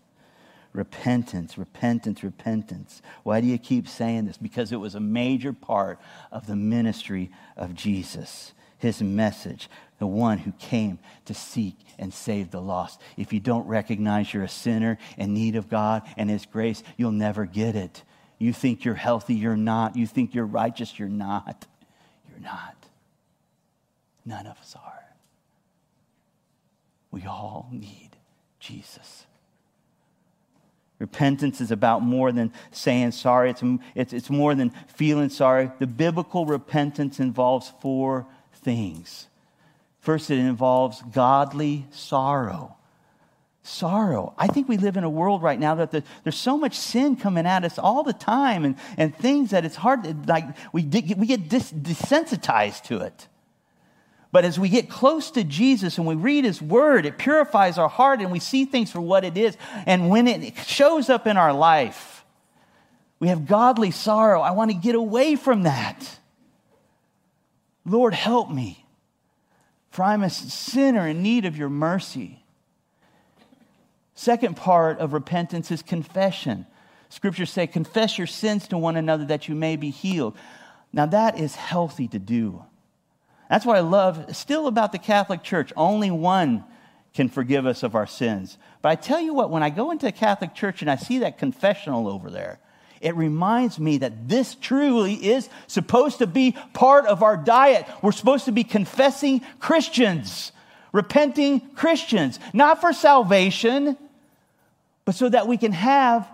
Repentance, 0.72 1.58
repentance, 1.58 2.24
repentance. 2.24 3.02
Why 3.22 3.42
do 3.42 3.46
you 3.46 3.58
keep 3.58 3.86
saying 3.86 4.24
this? 4.24 4.38
Because 4.38 4.72
it 4.72 4.76
was 4.76 4.94
a 4.94 5.00
major 5.00 5.52
part 5.52 6.00
of 6.30 6.46
the 6.46 6.56
ministry 6.56 7.30
of 7.58 7.74
Jesus, 7.74 8.54
his 8.78 9.02
message, 9.02 9.68
the 9.98 10.06
one 10.06 10.38
who 10.38 10.52
came 10.52 10.98
to 11.26 11.34
seek 11.34 11.76
and 11.98 12.14
save 12.14 12.50
the 12.50 12.62
lost. 12.62 12.98
If 13.18 13.34
you 13.34 13.40
don't 13.40 13.66
recognize 13.66 14.32
you're 14.32 14.44
a 14.44 14.48
sinner 14.48 14.96
in 15.18 15.34
need 15.34 15.56
of 15.56 15.68
God 15.68 16.02
and 16.16 16.30
his 16.30 16.46
grace, 16.46 16.82
you'll 16.96 17.12
never 17.12 17.44
get 17.44 17.76
it. 17.76 18.02
You 18.38 18.54
think 18.54 18.86
you're 18.86 18.94
healthy, 18.94 19.34
you're 19.34 19.56
not. 19.56 19.96
You 19.96 20.06
think 20.06 20.34
you're 20.34 20.46
righteous, 20.46 20.98
you're 20.98 21.08
not. 21.08 21.66
You're 22.30 22.40
not. 22.40 22.81
None 24.24 24.46
of 24.46 24.58
us 24.58 24.76
are. 24.76 25.04
We 27.10 27.24
all 27.26 27.68
need 27.70 28.10
Jesus. 28.58 29.26
Repentance 30.98 31.60
is 31.60 31.72
about 31.72 32.02
more 32.02 32.30
than 32.30 32.52
saying 32.70 33.10
sorry, 33.10 33.50
it's, 33.50 33.62
it's, 33.94 34.12
it's 34.12 34.30
more 34.30 34.54
than 34.54 34.70
feeling 34.86 35.28
sorry. 35.28 35.70
The 35.80 35.86
biblical 35.86 36.46
repentance 36.46 37.18
involves 37.18 37.72
four 37.80 38.26
things. 38.54 39.26
First, 39.98 40.30
it 40.30 40.38
involves 40.38 41.02
godly 41.12 41.86
sorrow. 41.90 42.76
Sorrow. 43.64 44.32
I 44.38 44.46
think 44.46 44.68
we 44.68 44.76
live 44.76 44.96
in 44.96 45.04
a 45.04 45.10
world 45.10 45.42
right 45.42 45.58
now 45.58 45.74
that 45.76 45.90
the, 45.90 46.04
there's 46.22 46.36
so 46.36 46.56
much 46.56 46.78
sin 46.78 47.16
coming 47.16 47.46
at 47.46 47.64
us 47.64 47.78
all 47.78 48.04
the 48.04 48.12
time 48.12 48.64
and, 48.64 48.76
and 48.96 49.16
things 49.16 49.50
that 49.50 49.64
it's 49.64 49.76
hard, 49.76 50.28
like 50.28 50.44
we, 50.72 50.82
we 50.82 51.26
get 51.26 51.48
desensitized 51.48 52.84
to 52.84 52.98
it. 52.98 53.26
But 54.32 54.46
as 54.46 54.58
we 54.58 54.70
get 54.70 54.88
close 54.88 55.30
to 55.32 55.44
Jesus 55.44 55.98
and 55.98 56.06
we 56.06 56.14
read 56.14 56.44
his 56.44 56.60
word, 56.62 57.04
it 57.04 57.18
purifies 57.18 57.76
our 57.76 57.88
heart 57.88 58.20
and 58.20 58.32
we 58.32 58.38
see 58.38 58.64
things 58.64 58.90
for 58.90 59.00
what 59.00 59.24
it 59.24 59.36
is. 59.36 59.56
And 59.86 60.08
when 60.08 60.26
it 60.26 60.56
shows 60.56 61.10
up 61.10 61.26
in 61.26 61.36
our 61.36 61.52
life, 61.52 62.24
we 63.20 63.28
have 63.28 63.46
godly 63.46 63.90
sorrow. 63.90 64.40
I 64.40 64.52
want 64.52 64.70
to 64.70 64.76
get 64.76 64.94
away 64.94 65.36
from 65.36 65.64
that. 65.64 66.18
Lord, 67.84 68.14
help 68.14 68.50
me, 68.50 68.86
for 69.90 70.02
I'm 70.02 70.22
a 70.22 70.30
sinner 70.30 71.06
in 71.06 71.22
need 71.22 71.44
of 71.44 71.58
your 71.58 71.68
mercy. 71.68 72.42
Second 74.14 74.56
part 74.56 74.98
of 74.98 75.12
repentance 75.12 75.70
is 75.70 75.82
confession. 75.82 76.66
Scriptures 77.10 77.50
say, 77.50 77.66
confess 77.66 78.16
your 78.16 78.26
sins 78.26 78.66
to 78.68 78.78
one 78.78 78.96
another 78.96 79.26
that 79.26 79.46
you 79.46 79.54
may 79.54 79.76
be 79.76 79.90
healed. 79.90 80.36
Now, 80.92 81.06
that 81.06 81.38
is 81.38 81.54
healthy 81.54 82.08
to 82.08 82.18
do. 82.18 82.64
That's 83.52 83.66
what 83.66 83.76
I 83.76 83.80
love 83.80 84.34
still 84.34 84.66
about 84.66 84.92
the 84.92 84.98
Catholic 84.98 85.42
Church. 85.42 85.74
Only 85.76 86.10
one 86.10 86.64
can 87.12 87.28
forgive 87.28 87.66
us 87.66 87.82
of 87.82 87.94
our 87.94 88.06
sins. 88.06 88.56
But 88.80 88.88
I 88.88 88.94
tell 88.94 89.20
you 89.20 89.34
what, 89.34 89.50
when 89.50 89.62
I 89.62 89.68
go 89.68 89.90
into 89.90 90.06
a 90.06 90.12
Catholic 90.12 90.54
church 90.54 90.80
and 90.80 90.90
I 90.90 90.96
see 90.96 91.18
that 91.18 91.36
confessional 91.36 92.08
over 92.08 92.30
there, 92.30 92.60
it 93.02 93.14
reminds 93.14 93.78
me 93.78 93.98
that 93.98 94.26
this 94.26 94.54
truly 94.54 95.16
is 95.16 95.50
supposed 95.66 96.20
to 96.20 96.26
be 96.26 96.56
part 96.72 97.04
of 97.04 97.22
our 97.22 97.36
diet. 97.36 97.86
We're 98.00 98.12
supposed 98.12 98.46
to 98.46 98.52
be 98.52 98.64
confessing 98.64 99.42
Christians, 99.58 100.50
repenting 100.90 101.60
Christians, 101.74 102.40
not 102.54 102.80
for 102.80 102.94
salvation, 102.94 103.98
but 105.04 105.14
so 105.14 105.28
that 105.28 105.46
we 105.46 105.58
can 105.58 105.72
have 105.72 106.26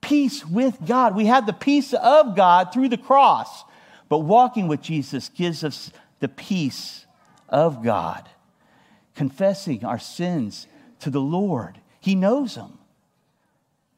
peace 0.00 0.46
with 0.46 0.78
God. 0.86 1.16
We 1.16 1.26
have 1.26 1.46
the 1.46 1.52
peace 1.52 1.92
of 1.92 2.36
God 2.36 2.72
through 2.72 2.90
the 2.90 2.96
cross. 2.96 3.64
But 4.08 4.18
walking 4.18 4.68
with 4.68 4.82
Jesus 4.82 5.30
gives 5.30 5.64
us 5.64 5.90
the 6.22 6.28
peace 6.28 7.04
of 7.48 7.82
God, 7.82 8.28
confessing 9.16 9.84
our 9.84 9.98
sins 9.98 10.68
to 11.00 11.10
the 11.10 11.20
Lord. 11.20 11.80
He 12.00 12.14
knows 12.14 12.54
them. 12.54 12.78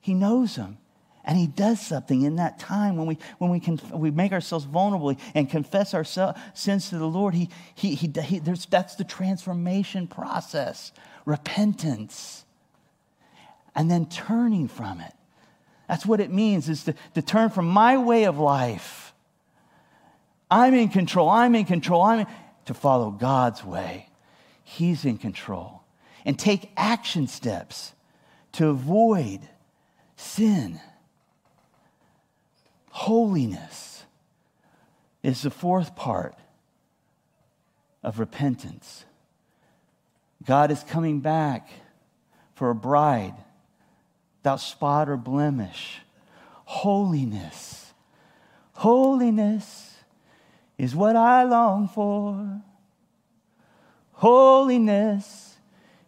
He 0.01 0.15
knows 0.15 0.57
them. 0.57 0.79
And 1.23 1.39
he 1.39 1.47
does 1.47 1.81
something 1.81 2.23
in 2.23 2.37
that 2.37 2.59
time 2.59 2.97
when 2.97 3.07
we, 3.07 3.19
when 3.39 3.51
we, 3.51 3.61
can, 3.61 3.79
we 3.93 4.11
make 4.11 4.33
ourselves 4.33 4.65
vulnerable 4.65 5.15
and 5.35 5.49
confess 5.49 5.93
our 5.93 6.05
sins 6.05 6.89
to 6.89 6.99
the 6.99 7.07
Lord. 7.07 7.35
He, 7.35 7.51
he, 7.75 7.95
he, 7.95 8.11
he 8.23 8.39
that's 8.41 8.95
the 8.95 9.05
transformation 9.05 10.07
process 10.07 10.93
repentance, 11.27 12.45
and 13.75 13.91
then 13.91 14.07
turning 14.07 14.69
from 14.69 15.01
it. 15.01 15.13
That's 15.89 16.07
what 16.07 16.21
it 16.21 16.31
means 16.31 16.69
is 16.69 16.85
to, 16.85 16.95
to 17.15 17.23
turn 17.23 17.51
from 17.51 17.67
my 17.67 17.99
way 17.99 18.25
of 18.25 18.39
life 18.39 19.04
I'm 20.51 20.75
in 20.75 20.89
control, 20.89 21.29
I'm 21.29 21.55
in 21.55 21.65
control, 21.65 22.03
I'm 22.03 22.21
in, 22.21 22.27
to 22.67 22.75
follow 22.75 23.11
God's 23.11 23.65
way. 23.65 24.09
He's 24.63 25.05
in 25.05 25.19
control. 25.19 25.83
And 26.25 26.39
take 26.39 26.71
action 26.77 27.27
steps 27.27 27.93
to 28.53 28.69
avoid 28.69 29.41
sin. 30.17 30.81
Holiness 32.91 34.05
is 35.23 35.43
the 35.43 35.51
fourth 35.51 35.97
part 35.97 36.37
of 38.03 38.19
repentance. 38.19 39.05
God 40.47 40.71
is 40.71 40.83
coming 40.85 41.21
back 41.21 41.69
for 42.55 42.71
a 42.71 42.75
bride 42.75 43.35
without 44.39 44.61
spot 44.61 45.09
or 45.09 45.17
blemish. 45.17 46.01
Holiness. 46.65 47.93
Holiness 48.75 49.94
is 50.79 50.95
what 50.95 51.17
I 51.17 51.45
long 51.45 51.89
for. 51.89 52.63
Holiness 54.13 55.57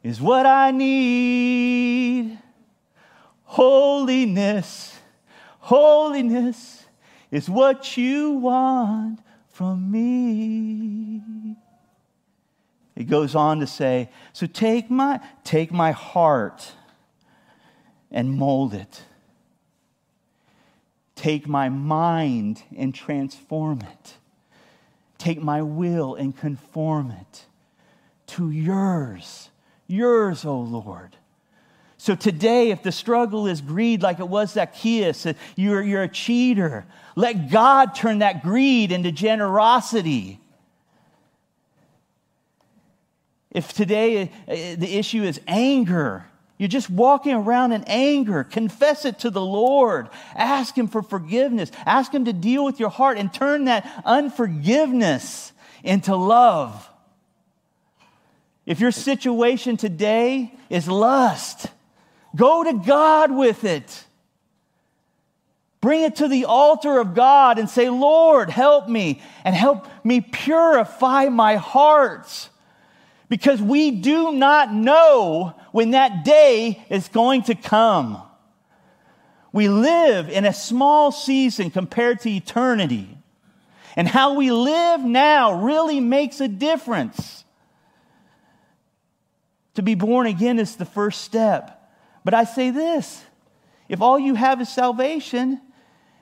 is 0.03 0.21
what 0.21 0.47
I 0.47 0.71
need. 0.71 2.39
Holiness, 3.45 4.99
holiness 5.59 6.85
is 7.31 7.49
what 7.49 7.97
you 7.97 8.33
want 8.33 9.21
from 9.49 9.91
me. 9.91 11.57
It 12.95 13.05
goes 13.05 13.35
on 13.35 13.61
to 13.61 13.67
say, 13.67 14.11
so 14.33 14.47
take 14.47 14.91
my, 14.91 15.21
take 15.45 15.71
my 15.71 15.93
heart 15.93 16.73
and 18.11 18.33
mold 18.33 18.75
it. 18.75 19.03
Take 21.15 21.47
my 21.47 21.69
mind 21.69 22.63
and 22.77 22.95
transform 22.95 23.81
it 23.81 24.17
take 25.19 25.41
my 25.41 25.63
will 25.63 26.15
and 26.15 26.37
conform 26.37 27.11
it 27.11 27.47
to 28.27 28.51
yours, 28.51 29.51
Yours, 29.87 30.45
O 30.45 30.59
Lord. 30.59 31.17
So 31.99 32.15
today, 32.15 32.71
if 32.71 32.83
the 32.83 32.93
struggle 32.93 33.47
is 33.47 33.61
greed 33.61 34.03
like 34.03 34.21
it 34.21 34.29
was 34.29 34.53
Zacchaeus, 34.53 35.27
uh, 35.27 35.33
you're, 35.55 35.83
you're 35.83 36.03
a 36.03 36.09
cheater, 36.09 36.85
let 37.15 37.51
God 37.51 37.95
turn 37.95 38.19
that 38.19 38.43
greed 38.43 38.93
into 38.93 39.11
generosity. 39.13 40.41
If 43.51 43.73
today 43.73 44.23
uh, 44.23 44.29
the 44.47 44.99
issue 44.99 45.23
is 45.23 45.41
anger, 45.47 46.27
you're 46.59 46.69
just 46.69 46.89
walking 46.89 47.35
around 47.35 47.73
in 47.73 47.85
anger. 47.87 48.43
Confess 48.43 49.05
it 49.05 49.19
to 49.21 49.31
the 49.31 49.45
Lord. 49.45 50.09
Ask 50.35 50.77
Him 50.77 50.89
for 50.89 51.03
forgiveness. 51.03 51.71
Ask 51.85 52.13
Him 52.15 52.25
to 52.25 52.33
deal 52.33 52.65
with 52.65 52.81
your 52.81 52.89
heart 52.89 53.19
and 53.19 53.33
turn 53.33 53.67
that 53.67 54.03
unforgiveness 54.05 55.53
into 55.85 56.17
love. 56.17 56.91
If 58.65 58.81
your 58.81 58.91
situation 58.91 59.77
today 59.77 60.53
is 60.71 60.89
lust, 60.89 61.69
go 62.35 62.65
to 62.65 62.73
God 62.73 63.31
with 63.31 63.65
it. 63.65 64.05
Bring 65.83 66.03
it 66.03 66.17
to 66.17 66.27
the 66.27 66.47
altar 66.47 66.99
of 66.99 67.15
God 67.15 67.59
and 67.59 67.69
say, 67.69 67.91
Lord, 67.91 68.51
help 68.51 68.89
me 68.89 69.23
and 69.45 69.55
help 69.55 69.87
me 70.03 70.21
purify 70.21 71.27
my 71.27 71.57
heart 71.57 72.49
because 73.29 73.61
we 73.61 73.91
do 73.91 74.33
not 74.33 74.73
know 74.73 75.55
when 75.77 75.91
that 75.91 76.25
day 76.25 76.83
is 76.89 77.09
going 77.09 77.43
to 77.43 77.55
come. 77.55 78.23
We 79.53 79.69
live 79.69 80.31
in 80.31 80.47
a 80.47 80.53
small 80.55 81.13
season 81.13 81.71
compared 81.71 82.21
to 82.21 82.31
eternity. 82.31 83.19
And 83.95 84.09
how 84.09 84.37
we 84.37 84.51
live 84.51 85.03
now 85.03 85.63
really 85.63 86.01
makes 86.01 86.41
a 86.41 86.49
difference. 86.49 87.45
To 89.75 89.83
be 89.83 89.95
born 89.95 90.27
again 90.27 90.59
is 90.59 90.77
the 90.77 90.87
first 90.87 91.21
step. 91.21 91.93
But 92.25 92.33
I 92.33 92.45
say 92.45 92.71
this 92.71 93.23
if 93.87 94.01
all 94.01 94.19
you 94.19 94.35
have 94.35 94.63
is 94.63 94.71
salvation 94.71 95.61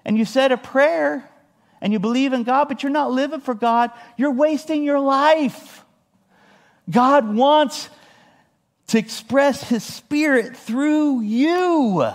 and 0.05 0.19
you 0.19 0.25
said 0.25 0.51
a 0.51 0.57
prayer 0.57 1.31
and 1.81 1.93
you 1.93 2.01
believe 2.01 2.33
in 2.33 2.43
God, 2.43 2.67
but 2.67 2.83
you're 2.83 2.91
not 2.91 3.13
living 3.13 3.41
for 3.41 3.55
God, 3.55 3.93
you're 4.17 4.33
wasting 4.33 4.83
your 4.83 4.99
life. 4.99 5.85
God 6.91 7.33
wants 7.33 7.89
to 8.89 8.99
express 8.99 9.69
his 9.69 9.83
spirit 9.83 10.57
through 10.57 11.21
you. 11.21 12.07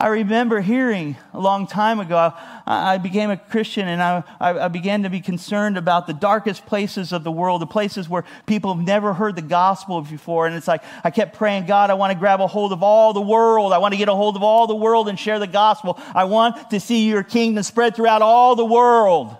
I 0.00 0.08
remember 0.08 0.60
hearing 0.60 1.16
a 1.32 1.40
long 1.40 1.66
time 1.66 1.98
ago, 1.98 2.32
I 2.64 2.98
became 2.98 3.30
a 3.30 3.36
Christian 3.36 3.88
and 3.88 4.00
I, 4.00 4.22
I, 4.38 4.68
began 4.68 5.02
to 5.02 5.10
be 5.10 5.20
concerned 5.20 5.76
about 5.76 6.06
the 6.06 6.12
darkest 6.12 6.66
places 6.66 7.12
of 7.12 7.24
the 7.24 7.32
world, 7.32 7.62
the 7.62 7.66
places 7.66 8.08
where 8.08 8.24
people 8.46 8.72
have 8.72 8.86
never 8.86 9.12
heard 9.12 9.34
the 9.34 9.42
gospel 9.42 10.00
before. 10.02 10.46
And 10.46 10.54
it's 10.54 10.68
like, 10.68 10.84
I 11.02 11.10
kept 11.10 11.36
praying, 11.36 11.66
God, 11.66 11.90
I 11.90 11.94
want 11.94 12.12
to 12.12 12.18
grab 12.18 12.40
a 12.40 12.46
hold 12.46 12.72
of 12.72 12.84
all 12.84 13.12
the 13.12 13.20
world. 13.20 13.72
I 13.72 13.78
want 13.78 13.92
to 13.92 13.98
get 13.98 14.08
a 14.08 14.14
hold 14.14 14.36
of 14.36 14.44
all 14.44 14.68
the 14.68 14.76
world 14.76 15.08
and 15.08 15.18
share 15.18 15.40
the 15.40 15.48
gospel. 15.48 15.98
I 16.14 16.24
want 16.24 16.70
to 16.70 16.78
see 16.78 17.08
your 17.08 17.24
kingdom 17.24 17.64
spread 17.64 17.96
throughout 17.96 18.22
all 18.22 18.54
the 18.54 18.64
world. 18.64 19.36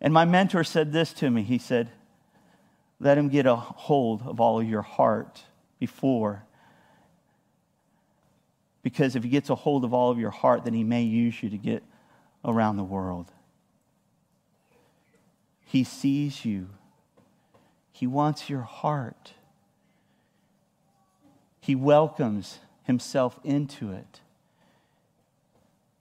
And 0.00 0.14
my 0.14 0.24
mentor 0.24 0.64
said 0.64 0.92
this 0.94 1.12
to 1.14 1.28
me. 1.28 1.42
He 1.42 1.58
said, 1.58 1.90
Let 3.04 3.18
him 3.18 3.28
get 3.28 3.44
a 3.44 3.54
hold 3.54 4.22
of 4.22 4.40
all 4.40 4.58
of 4.58 4.66
your 4.66 4.80
heart 4.80 5.42
before. 5.78 6.42
Because 8.82 9.14
if 9.14 9.22
he 9.22 9.28
gets 9.28 9.50
a 9.50 9.54
hold 9.54 9.84
of 9.84 9.92
all 9.92 10.10
of 10.10 10.18
your 10.18 10.30
heart, 10.30 10.64
then 10.64 10.72
he 10.72 10.84
may 10.84 11.02
use 11.02 11.42
you 11.42 11.50
to 11.50 11.58
get 11.58 11.82
around 12.46 12.78
the 12.78 12.82
world. 12.82 13.30
He 15.66 15.84
sees 15.84 16.46
you, 16.46 16.70
he 17.92 18.06
wants 18.06 18.48
your 18.48 18.62
heart. 18.62 19.34
He 21.60 21.74
welcomes 21.74 22.58
himself 22.84 23.38
into 23.44 23.92
it. 23.92 24.20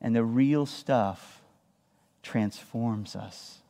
And 0.01 0.15
the 0.15 0.23
real 0.23 0.65
stuff 0.65 1.41
transforms 2.21 3.15
us. 3.15 3.62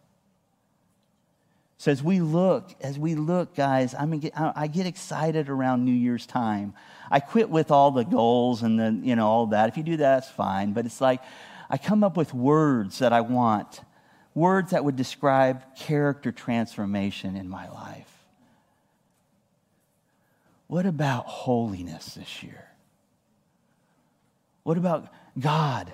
So 1.84 1.92
as 1.92 2.02
we 2.02 2.22
look, 2.22 2.74
as 2.80 2.98
we 2.98 3.14
look, 3.14 3.56
guys, 3.56 3.94
I 3.94 4.06
mean, 4.06 4.32
I 4.34 4.68
get 4.68 4.86
excited 4.86 5.50
around 5.50 5.84
New 5.84 5.92
Year's 5.92 6.26
time. 6.26 6.76
I 7.12 7.20
quit 7.20 7.50
with 7.50 7.72
all 7.72 7.92
the 7.92 8.06
goals 8.06 8.64
and 8.64 8.80
the, 8.80 9.06
you 9.06 9.18
know, 9.18 9.28
all 9.28 9.48
that. 9.48 9.68
If 9.68 9.76
you 9.76 9.84
do 9.84 9.98
that, 9.98 10.16
that's 10.16 10.30
fine. 10.30 10.72
But 10.72 10.86
it's 10.86 11.02
like 11.02 11.22
I 11.70 11.78
come 11.78 12.02
up 12.02 12.16
with 12.16 12.34
words 12.34 13.00
that 13.00 13.12
I 13.12 13.20
want, 13.20 13.82
words 14.34 14.72
that 14.72 14.86
would 14.86 14.96
describe 14.96 15.76
character 15.76 16.32
transformation 16.32 17.36
in 17.36 17.50
my 17.50 17.68
life. 17.68 18.24
What 20.68 20.86
about 20.86 21.26
holiness 21.26 22.14
this 22.14 22.44
year? 22.44 22.66
What 24.64 24.78
about 24.78 25.10
God? 25.38 25.92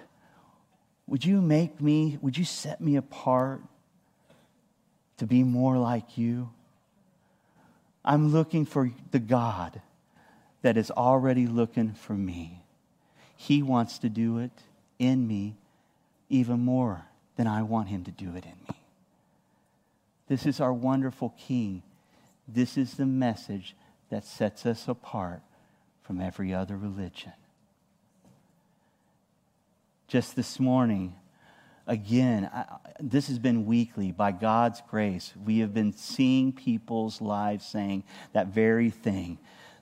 Would 1.07 1.25
you 1.25 1.41
make 1.41 1.81
me, 1.81 2.19
would 2.21 2.37
you 2.37 2.45
set 2.45 2.79
me 2.79 2.95
apart? 2.95 3.63
To 5.19 5.27
be 5.27 5.43
more 5.43 5.77
like 5.77 6.17
you. 6.17 6.49
I'm 8.03 8.31
looking 8.31 8.65
for 8.65 8.91
the 9.11 9.19
God 9.19 9.81
that 10.61 10.77
is 10.77 10.91
already 10.91 11.47
looking 11.47 11.93
for 11.93 12.13
me. 12.13 12.63
He 13.35 13.61
wants 13.61 13.99
to 13.99 14.09
do 14.09 14.39
it 14.39 14.51
in 14.97 15.27
me 15.27 15.55
even 16.29 16.59
more 16.59 17.05
than 17.35 17.47
I 17.47 17.63
want 17.63 17.87
him 17.87 18.03
to 18.05 18.11
do 18.11 18.35
it 18.35 18.45
in 18.45 18.55
me. 18.67 18.81
This 20.27 20.45
is 20.45 20.59
our 20.59 20.73
wonderful 20.73 21.33
King. 21.37 21.83
This 22.47 22.77
is 22.77 22.95
the 22.95 23.05
message 23.05 23.75
that 24.09 24.25
sets 24.25 24.65
us 24.65 24.87
apart 24.87 25.41
from 26.03 26.19
every 26.19 26.53
other 26.53 26.77
religion. 26.77 27.33
Just 30.07 30.35
this 30.35 30.59
morning, 30.59 31.15
again, 31.89 32.49
I, 32.53 32.65
this 32.99 33.27
has 33.27 33.39
been 33.39 33.65
weekly. 33.65 34.11
By 34.11 34.31
God's 34.31 34.81
grace, 34.89 35.33
we 35.43 35.59
have 35.59 35.73
been 35.73 35.91
seeing 35.91 36.53
people's 36.53 37.19
lives 37.19 37.65
saying 37.65 38.03
that 38.31 38.47
very 38.47 38.91
thing. 38.91 39.39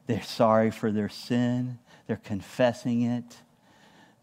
They're 0.07 0.23
sorry 0.23 0.71
for 0.71 0.91
their 0.91 1.09
sin, 1.09 1.77
they're 2.07 2.15
confessing 2.15 3.01
it, 3.01 3.37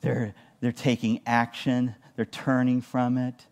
they're, 0.01 0.35
they're 0.61 0.73
taking 0.73 1.21
action, 1.27 1.95
they're 2.17 2.25
turning 2.25 2.81
from 2.81 3.19
it, 3.19 3.47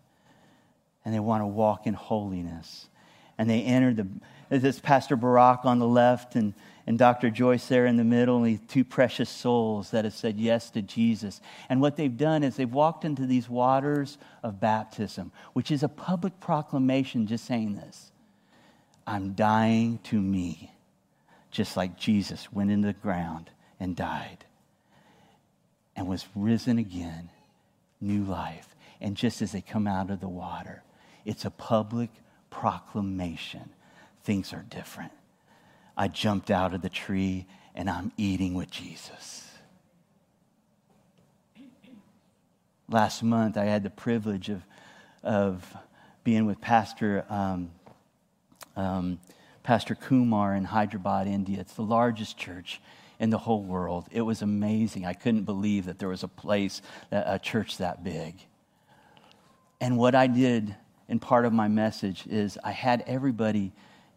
and 1.05 1.14
they 1.14 1.21
want 1.21 1.42
to 1.42 1.47
walk 1.47 1.87
in 1.87 1.95
holiness. 1.95 2.88
And 3.37 3.51
they 3.51 3.62
enter 3.62 3.92
the, 3.92 4.09
this 4.49 4.81
Pastor 4.81 5.16
Barack 5.16 5.66
on 5.66 5.79
the 5.79 5.87
left 5.87 6.37
and 6.37 6.55
and 6.87 6.99
Dr. 6.99 7.31
Joyce 7.31 7.66
there 7.68 7.87
in 7.87 7.97
the 7.97 8.05
middle, 8.05 8.35
only 8.37 8.59
two 8.59 8.85
precious 8.85 9.31
souls 9.31 9.92
that 9.92 10.05
have 10.05 10.14
said 10.14 10.38
yes 10.38 10.71
to 10.71 10.83
Jesus. 10.83 11.40
And 11.68 11.81
what 11.81 11.97
they've 11.97 12.16
done 12.16 12.42
is 12.42 12.57
they've 12.57 12.73
walked 12.73 13.05
into 13.05 13.27
these 13.27 13.49
waters 13.49 14.18
of 14.42 14.61
baptism, 14.61 15.31
which 15.53 15.71
is 15.71 15.83
a 15.83 15.88
public 15.88 16.40
proclamation 16.40 17.27
just 17.27 17.45
saying 17.45 17.77
this 17.77 18.11
I'm 19.07 19.35
dying 19.35 20.01
to 20.05 20.21
me, 20.21 20.73
just 21.51 21.77
like 21.77 21.97
Jesus 21.97 22.53
went 22.53 22.71
into 22.71 22.88
the 22.88 22.95
ground 22.95 23.51
and 23.79 23.95
died 23.95 24.45
and 25.95 26.09
was 26.09 26.27
risen 26.35 26.79
again, 26.79 27.31
new 28.01 28.25
life. 28.25 28.75
And 29.01 29.16
just 29.16 29.42
as 29.42 29.53
they 29.53 29.61
come 29.61 29.87
out 29.87 30.11
of 30.11 30.21
the 30.21 30.29
water, 30.29 30.83
it's 31.25 31.45
a 31.45 31.51
public 31.51 32.11
proclamation. 32.51 33.71
Things 34.25 34.53
are 34.53 34.64
different. 34.68 35.12
I 35.96 36.09
jumped 36.09 36.50
out 36.50 36.74
of 36.74 36.83
the 36.83 36.88
tree 36.88 37.46
and 37.74 37.88
I'm 37.88 38.12
eating 38.16 38.55
with 38.55 38.70
Jesus. 38.70 39.48
Last 42.88 43.22
month, 43.22 43.57
I 43.57 43.64
had 43.64 43.83
the 43.83 43.90
privilege 43.90 44.50
of, 44.50 44.62
of 45.22 45.76
being 46.24 46.44
with 46.46 46.61
Pastor, 46.61 47.24
um, 47.31 47.70
um, 48.76 49.18
Pastor 49.62 49.95
Kumar 49.95 50.55
in 50.55 50.64
Hyderabad, 50.64 51.26
India. 51.26 51.61
It's 51.61 51.74
the 51.74 51.82
largest 51.82 52.36
church 52.36 52.80
in 53.18 53.30
the 53.30 53.38
whole 53.38 53.62
world. 53.62 54.07
It 54.11 54.22
was 54.22 54.43
amazing. 54.43 55.07
I 55.07 55.14
couldn't 55.14 55.45
believe 55.45 55.86
that 55.86 55.99
there 55.99 56.09
was 56.09 56.22
a 56.22 56.28
place, 56.28 56.82
a 57.11 57.38
church 57.38 57.78
that 57.78 58.05
big. 58.05 58.34
And 59.80 59.97
what 59.97 60.14
I 60.14 60.26
did 60.26 60.74
in 61.09 61.18
part 61.18 61.45
of 61.45 61.53
my 61.53 61.68
message 61.68 62.26
is 62.26 62.59
I 62.62 62.72
had 62.72 63.05
everybody 63.07 63.72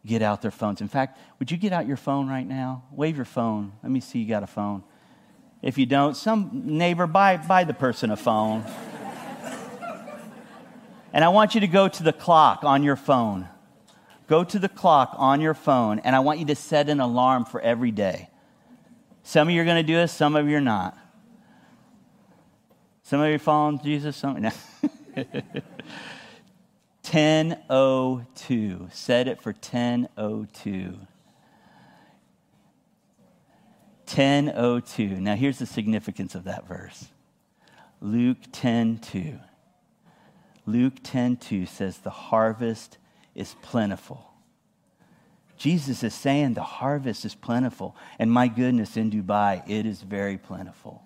get 0.05 0.21
out 0.21 0.41
their 0.41 0.51
phones. 0.51 0.81
In 0.81 0.87
fact, 0.87 1.17
would 1.39 1.51
you 1.51 1.57
get 1.57 1.73
out 1.73 1.87
your 1.87 1.97
phone 1.97 2.27
right 2.27 2.47
now? 2.47 2.83
Wave 2.91 3.15
your 3.15 3.25
phone. 3.25 3.73
Let 3.81 3.91
me 3.91 3.99
see 3.99 4.19
you 4.19 4.27
got 4.27 4.43
a 4.43 4.47
phone. 4.47 4.83
If 5.61 5.77
you 5.77 5.85
don't, 5.85 6.15
some 6.15 6.77
neighbor, 6.77 7.07
buy, 7.07 7.37
buy 7.37 7.63
the 7.63 7.73
person 7.73 8.11
a 8.11 8.17
phone. 8.17 8.63
and 11.11 11.23
I 11.23 11.29
want 11.29 11.55
you 11.55 11.61
to 11.61 11.67
go 11.67 11.87
to 11.87 12.03
the 12.03 12.13
clock 12.13 12.63
on 12.63 12.83
your 12.83 12.95
phone. 12.95 13.47
Go 14.27 14.43
to 14.43 14.59
the 14.59 14.69
clock 14.69 15.15
on 15.17 15.41
your 15.41 15.53
phone, 15.53 15.99
and 15.99 16.15
I 16.15 16.19
want 16.19 16.39
you 16.39 16.45
to 16.45 16.55
set 16.55 16.89
an 16.89 16.99
alarm 16.99 17.45
for 17.45 17.61
every 17.61 17.91
day. 17.91 18.29
Some 19.23 19.47
of 19.47 19.53
you 19.53 19.61
are 19.61 19.65
going 19.65 19.83
to 19.83 19.83
do 19.83 19.95
this, 19.95 20.11
some 20.11 20.35
of 20.35 20.47
you 20.47 20.57
are 20.57 20.61
not. 20.61 20.97
Some 23.03 23.21
of 23.21 23.29
you 23.29 23.37
following 23.37 23.79
Jesus, 23.83 24.15
some. 24.17 24.35
1002. 27.11 28.89
Set 28.91 29.27
it 29.27 29.41
for 29.41 29.51
1002. 29.51 30.99
1002. 34.07 35.07
Now 35.19 35.35
here's 35.35 35.59
the 35.59 35.65
significance 35.65 36.35
of 36.35 36.45
that 36.45 36.67
verse. 36.67 37.09
Luke 38.01 38.51
10:2. 38.51 39.39
Luke 40.65 41.03
10:2 41.03 41.65
says 41.65 41.99
the 41.99 42.09
harvest 42.09 42.97
is 43.35 43.55
plentiful. 43.61 44.31
Jesus 45.57 46.03
is 46.03 46.13
saying 46.13 46.53
the 46.53 46.63
harvest 46.63 47.23
is 47.23 47.35
plentiful. 47.35 47.95
And 48.19 48.31
my 48.31 48.47
goodness, 48.47 48.97
in 48.97 49.09
Dubai, 49.09 49.63
it 49.67 49.85
is 49.85 50.01
very 50.01 50.37
plentiful. 50.37 51.03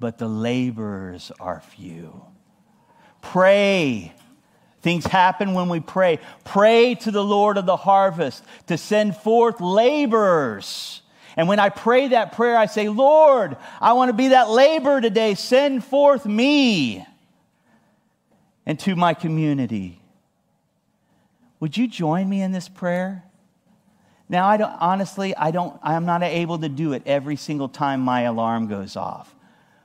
But 0.00 0.18
the 0.18 0.28
laborers 0.28 1.30
are 1.38 1.60
few. 1.60 2.24
Pray. 3.20 4.14
Things 4.82 5.06
happen 5.06 5.54
when 5.54 5.68
we 5.68 5.80
pray. 5.80 6.18
Pray 6.44 6.96
to 6.96 7.10
the 7.10 7.22
Lord 7.22 7.56
of 7.56 7.66
the 7.66 7.76
harvest 7.76 8.44
to 8.66 8.76
send 8.76 9.16
forth 9.16 9.60
laborers. 9.60 11.02
And 11.36 11.48
when 11.48 11.60
I 11.60 11.68
pray 11.68 12.08
that 12.08 12.32
prayer, 12.32 12.56
I 12.56 12.66
say, 12.66 12.88
Lord, 12.88 13.56
I 13.80 13.92
want 13.94 14.08
to 14.10 14.12
be 14.12 14.28
that 14.28 14.50
laborer 14.50 15.00
today. 15.00 15.34
Send 15.34 15.84
forth 15.84 16.26
me 16.26 17.06
into 18.66 18.96
my 18.96 19.14
community. 19.14 20.00
Would 21.60 21.76
you 21.76 21.86
join 21.86 22.28
me 22.28 22.42
in 22.42 22.50
this 22.50 22.68
prayer? 22.68 23.24
Now, 24.28 24.48
I 24.48 24.56
don't, 24.56 24.72
honestly, 24.80 25.36
I 25.36 25.52
don't, 25.52 25.78
I'm 25.82 26.06
not 26.06 26.22
able 26.22 26.58
to 26.58 26.68
do 26.68 26.92
it 26.92 27.02
every 27.06 27.36
single 27.36 27.68
time 27.68 28.00
my 28.00 28.22
alarm 28.22 28.66
goes 28.66 28.96
off. 28.96 29.32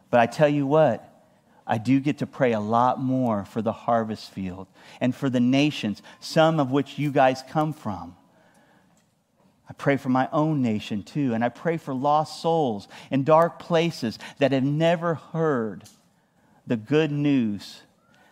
But 0.09 0.21
I 0.21 0.25
tell 0.25 0.49
you 0.49 0.65
what, 0.65 1.07
I 1.67 1.77
do 1.77 1.99
get 1.99 2.19
to 2.19 2.25
pray 2.25 2.53
a 2.53 2.59
lot 2.59 2.99
more 2.99 3.43
for 3.43 3.61
the 3.61 3.73
harvest 3.73 4.31
field 4.31 4.67
and 5.01 5.13
for 5.13 5.29
the 5.29 5.41
nations, 5.41 6.01
some 6.21 6.59
of 6.59 6.71
which 6.71 6.97
you 6.97 7.11
guys 7.11 7.43
come 7.49 7.73
from. 7.73 8.15
I 9.69 9.73
pray 9.73 9.97
for 9.97 10.07
my 10.07 10.29
own 10.31 10.61
nation 10.61 11.03
too, 11.03 11.33
and 11.33 11.43
I 11.43 11.49
pray 11.49 11.75
for 11.75 11.93
lost 11.93 12.41
souls 12.41 12.87
in 13.11 13.25
dark 13.25 13.59
places 13.59 14.17
that 14.39 14.53
have 14.53 14.63
never 14.63 15.15
heard 15.15 15.83
the 16.65 16.77
good 16.77 17.11
news 17.11 17.81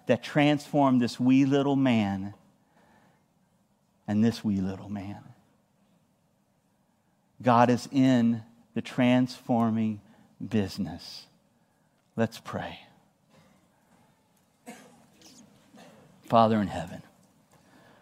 that 0.08 0.24
transformed 0.24 1.02
this 1.02 1.20
wee 1.20 1.44
little 1.44 1.76
man 1.76 2.34
and 4.08 4.24
this 4.24 4.46
wee 4.46 4.62
little 4.62 4.90
man. 4.90 5.24
God 7.42 7.70
is 7.70 7.90
in 7.92 8.44
the 8.76 8.82
transforming 8.82 10.00
business. 10.48 11.26
Let's 12.16 12.40
pray. 12.40 12.80
Father 16.26 16.60
in 16.60 16.68
heaven, 16.68 17.04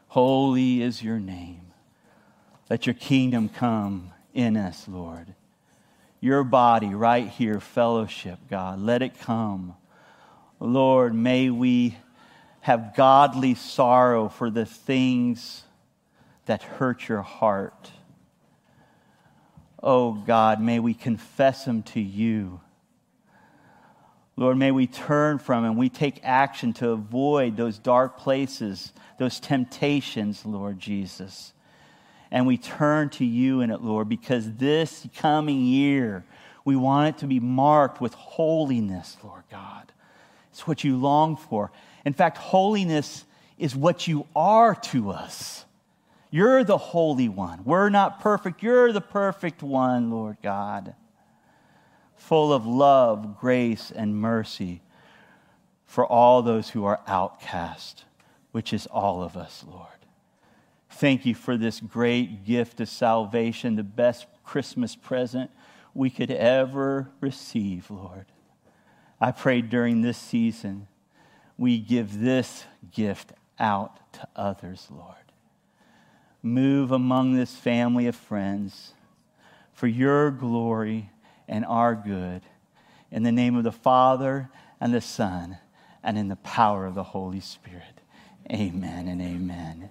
holy 0.07 0.81
is 0.81 1.03
your 1.03 1.19
name. 1.19 1.67
Let 2.69 2.85
your 2.87 2.93
kingdom 2.93 3.49
come 3.49 4.11
in 4.33 4.55
us, 4.55 4.87
Lord. 4.87 5.35
Your 6.21 6.45
body 6.45 6.95
right 6.95 7.27
here, 7.27 7.59
fellowship, 7.59 8.39
God, 8.49 8.79
let 8.79 9.01
it 9.01 9.19
come. 9.19 9.75
Lord, 10.59 11.13
may 11.13 11.49
we 11.49 11.97
have 12.61 12.93
godly 12.95 13.55
sorrow 13.55 14.29
for 14.29 14.49
the 14.49 14.65
things 14.65 15.63
that 16.45 16.63
hurt 16.63 17.09
your 17.09 17.21
heart. 17.21 17.91
Oh 19.81 20.13
God, 20.13 20.61
may 20.61 20.79
we 20.79 20.93
confess 20.93 21.65
them 21.65 21.83
to 21.83 21.99
you. 21.99 22.61
Lord, 24.35 24.57
may 24.57 24.71
we 24.71 24.87
turn 24.87 25.37
from 25.37 25.63
and 25.63 25.77
we 25.77 25.89
take 25.89 26.19
action 26.23 26.73
to 26.73 26.89
avoid 26.89 27.55
those 27.55 27.77
dark 27.77 28.17
places, 28.17 28.91
those 29.19 29.39
temptations, 29.39 30.45
Lord 30.45 30.79
Jesus. 30.79 31.53
And 32.31 32.47
we 32.47 32.57
turn 32.57 33.09
to 33.11 33.25
you 33.25 33.61
in 33.61 33.69
it, 33.69 33.81
Lord, 33.81 34.09
because 34.09 34.53
this 34.53 35.05
coming 35.15 35.61
year, 35.61 36.23
we 36.65 36.75
want 36.75 37.15
it 37.15 37.19
to 37.19 37.27
be 37.27 37.39
marked 37.39 38.01
with 38.01 38.15
holiness, 38.15 39.17
Lord 39.23 39.43
God. 39.51 39.91
It's 40.51 40.65
what 40.65 40.83
you 40.83 40.97
long 40.97 41.35
for. 41.35 41.71
In 42.05 42.13
fact, 42.13 42.37
holiness 42.37 43.25
is 43.59 43.75
what 43.75 44.07
you 44.07 44.25
are 44.35 44.73
to 44.75 45.11
us. 45.11 45.65
You're 46.31 46.63
the 46.63 46.77
Holy 46.77 47.29
One. 47.29 47.63
We're 47.63 47.89
not 47.89 48.19
perfect. 48.19 48.63
You're 48.63 48.91
the 48.91 49.01
perfect 49.01 49.61
one, 49.61 50.09
Lord 50.09 50.37
God. 50.41 50.95
Full 52.27 52.53
of 52.53 52.65
love, 52.65 53.39
grace, 53.39 53.91
and 53.91 54.15
mercy 54.15 54.81
for 55.85 56.05
all 56.05 56.41
those 56.41 56.69
who 56.69 56.85
are 56.85 57.01
outcast, 57.07 58.05
which 58.51 58.73
is 58.73 58.87
all 58.87 59.21
of 59.21 59.37
us, 59.37 59.63
Lord. 59.67 59.87
Thank 60.89 61.25
you 61.25 61.35
for 61.35 61.57
this 61.57 61.79
great 61.79 62.45
gift 62.45 62.79
of 62.79 62.89
salvation, 62.89 63.75
the 63.75 63.83
best 63.83 64.27
Christmas 64.43 64.95
present 64.95 65.51
we 65.93 66.09
could 66.09 66.31
ever 66.31 67.09
receive, 67.19 67.89
Lord. 67.91 68.25
I 69.19 69.31
pray 69.31 69.61
during 69.61 70.01
this 70.01 70.17
season 70.17 70.87
we 71.57 71.77
give 71.77 72.19
this 72.19 72.65
gift 72.91 73.33
out 73.59 74.13
to 74.13 74.27
others, 74.35 74.87
Lord 74.89 75.15
move 76.43 76.91
among 76.91 77.33
this 77.33 77.55
family 77.55 78.05
of 78.05 78.15
friends 78.15 78.91
for 79.71 79.87
your 79.87 80.29
glory 80.29 81.09
and 81.47 81.65
our 81.65 81.95
good. 81.95 82.41
In 83.11 83.23
the 83.23 83.31
name 83.31 83.55
of 83.55 83.63
the 83.63 83.71
Father 83.71 84.49
and 84.79 84.93
the 84.93 85.01
Son 85.01 85.57
and 86.03 86.17
in 86.17 86.27
the 86.27 86.35
power 86.37 86.85
of 86.85 86.95
the 86.95 87.03
Holy 87.03 87.39
Spirit. 87.39 88.01
Amen 88.51 89.07
and 89.07 89.21
amen. 89.21 89.89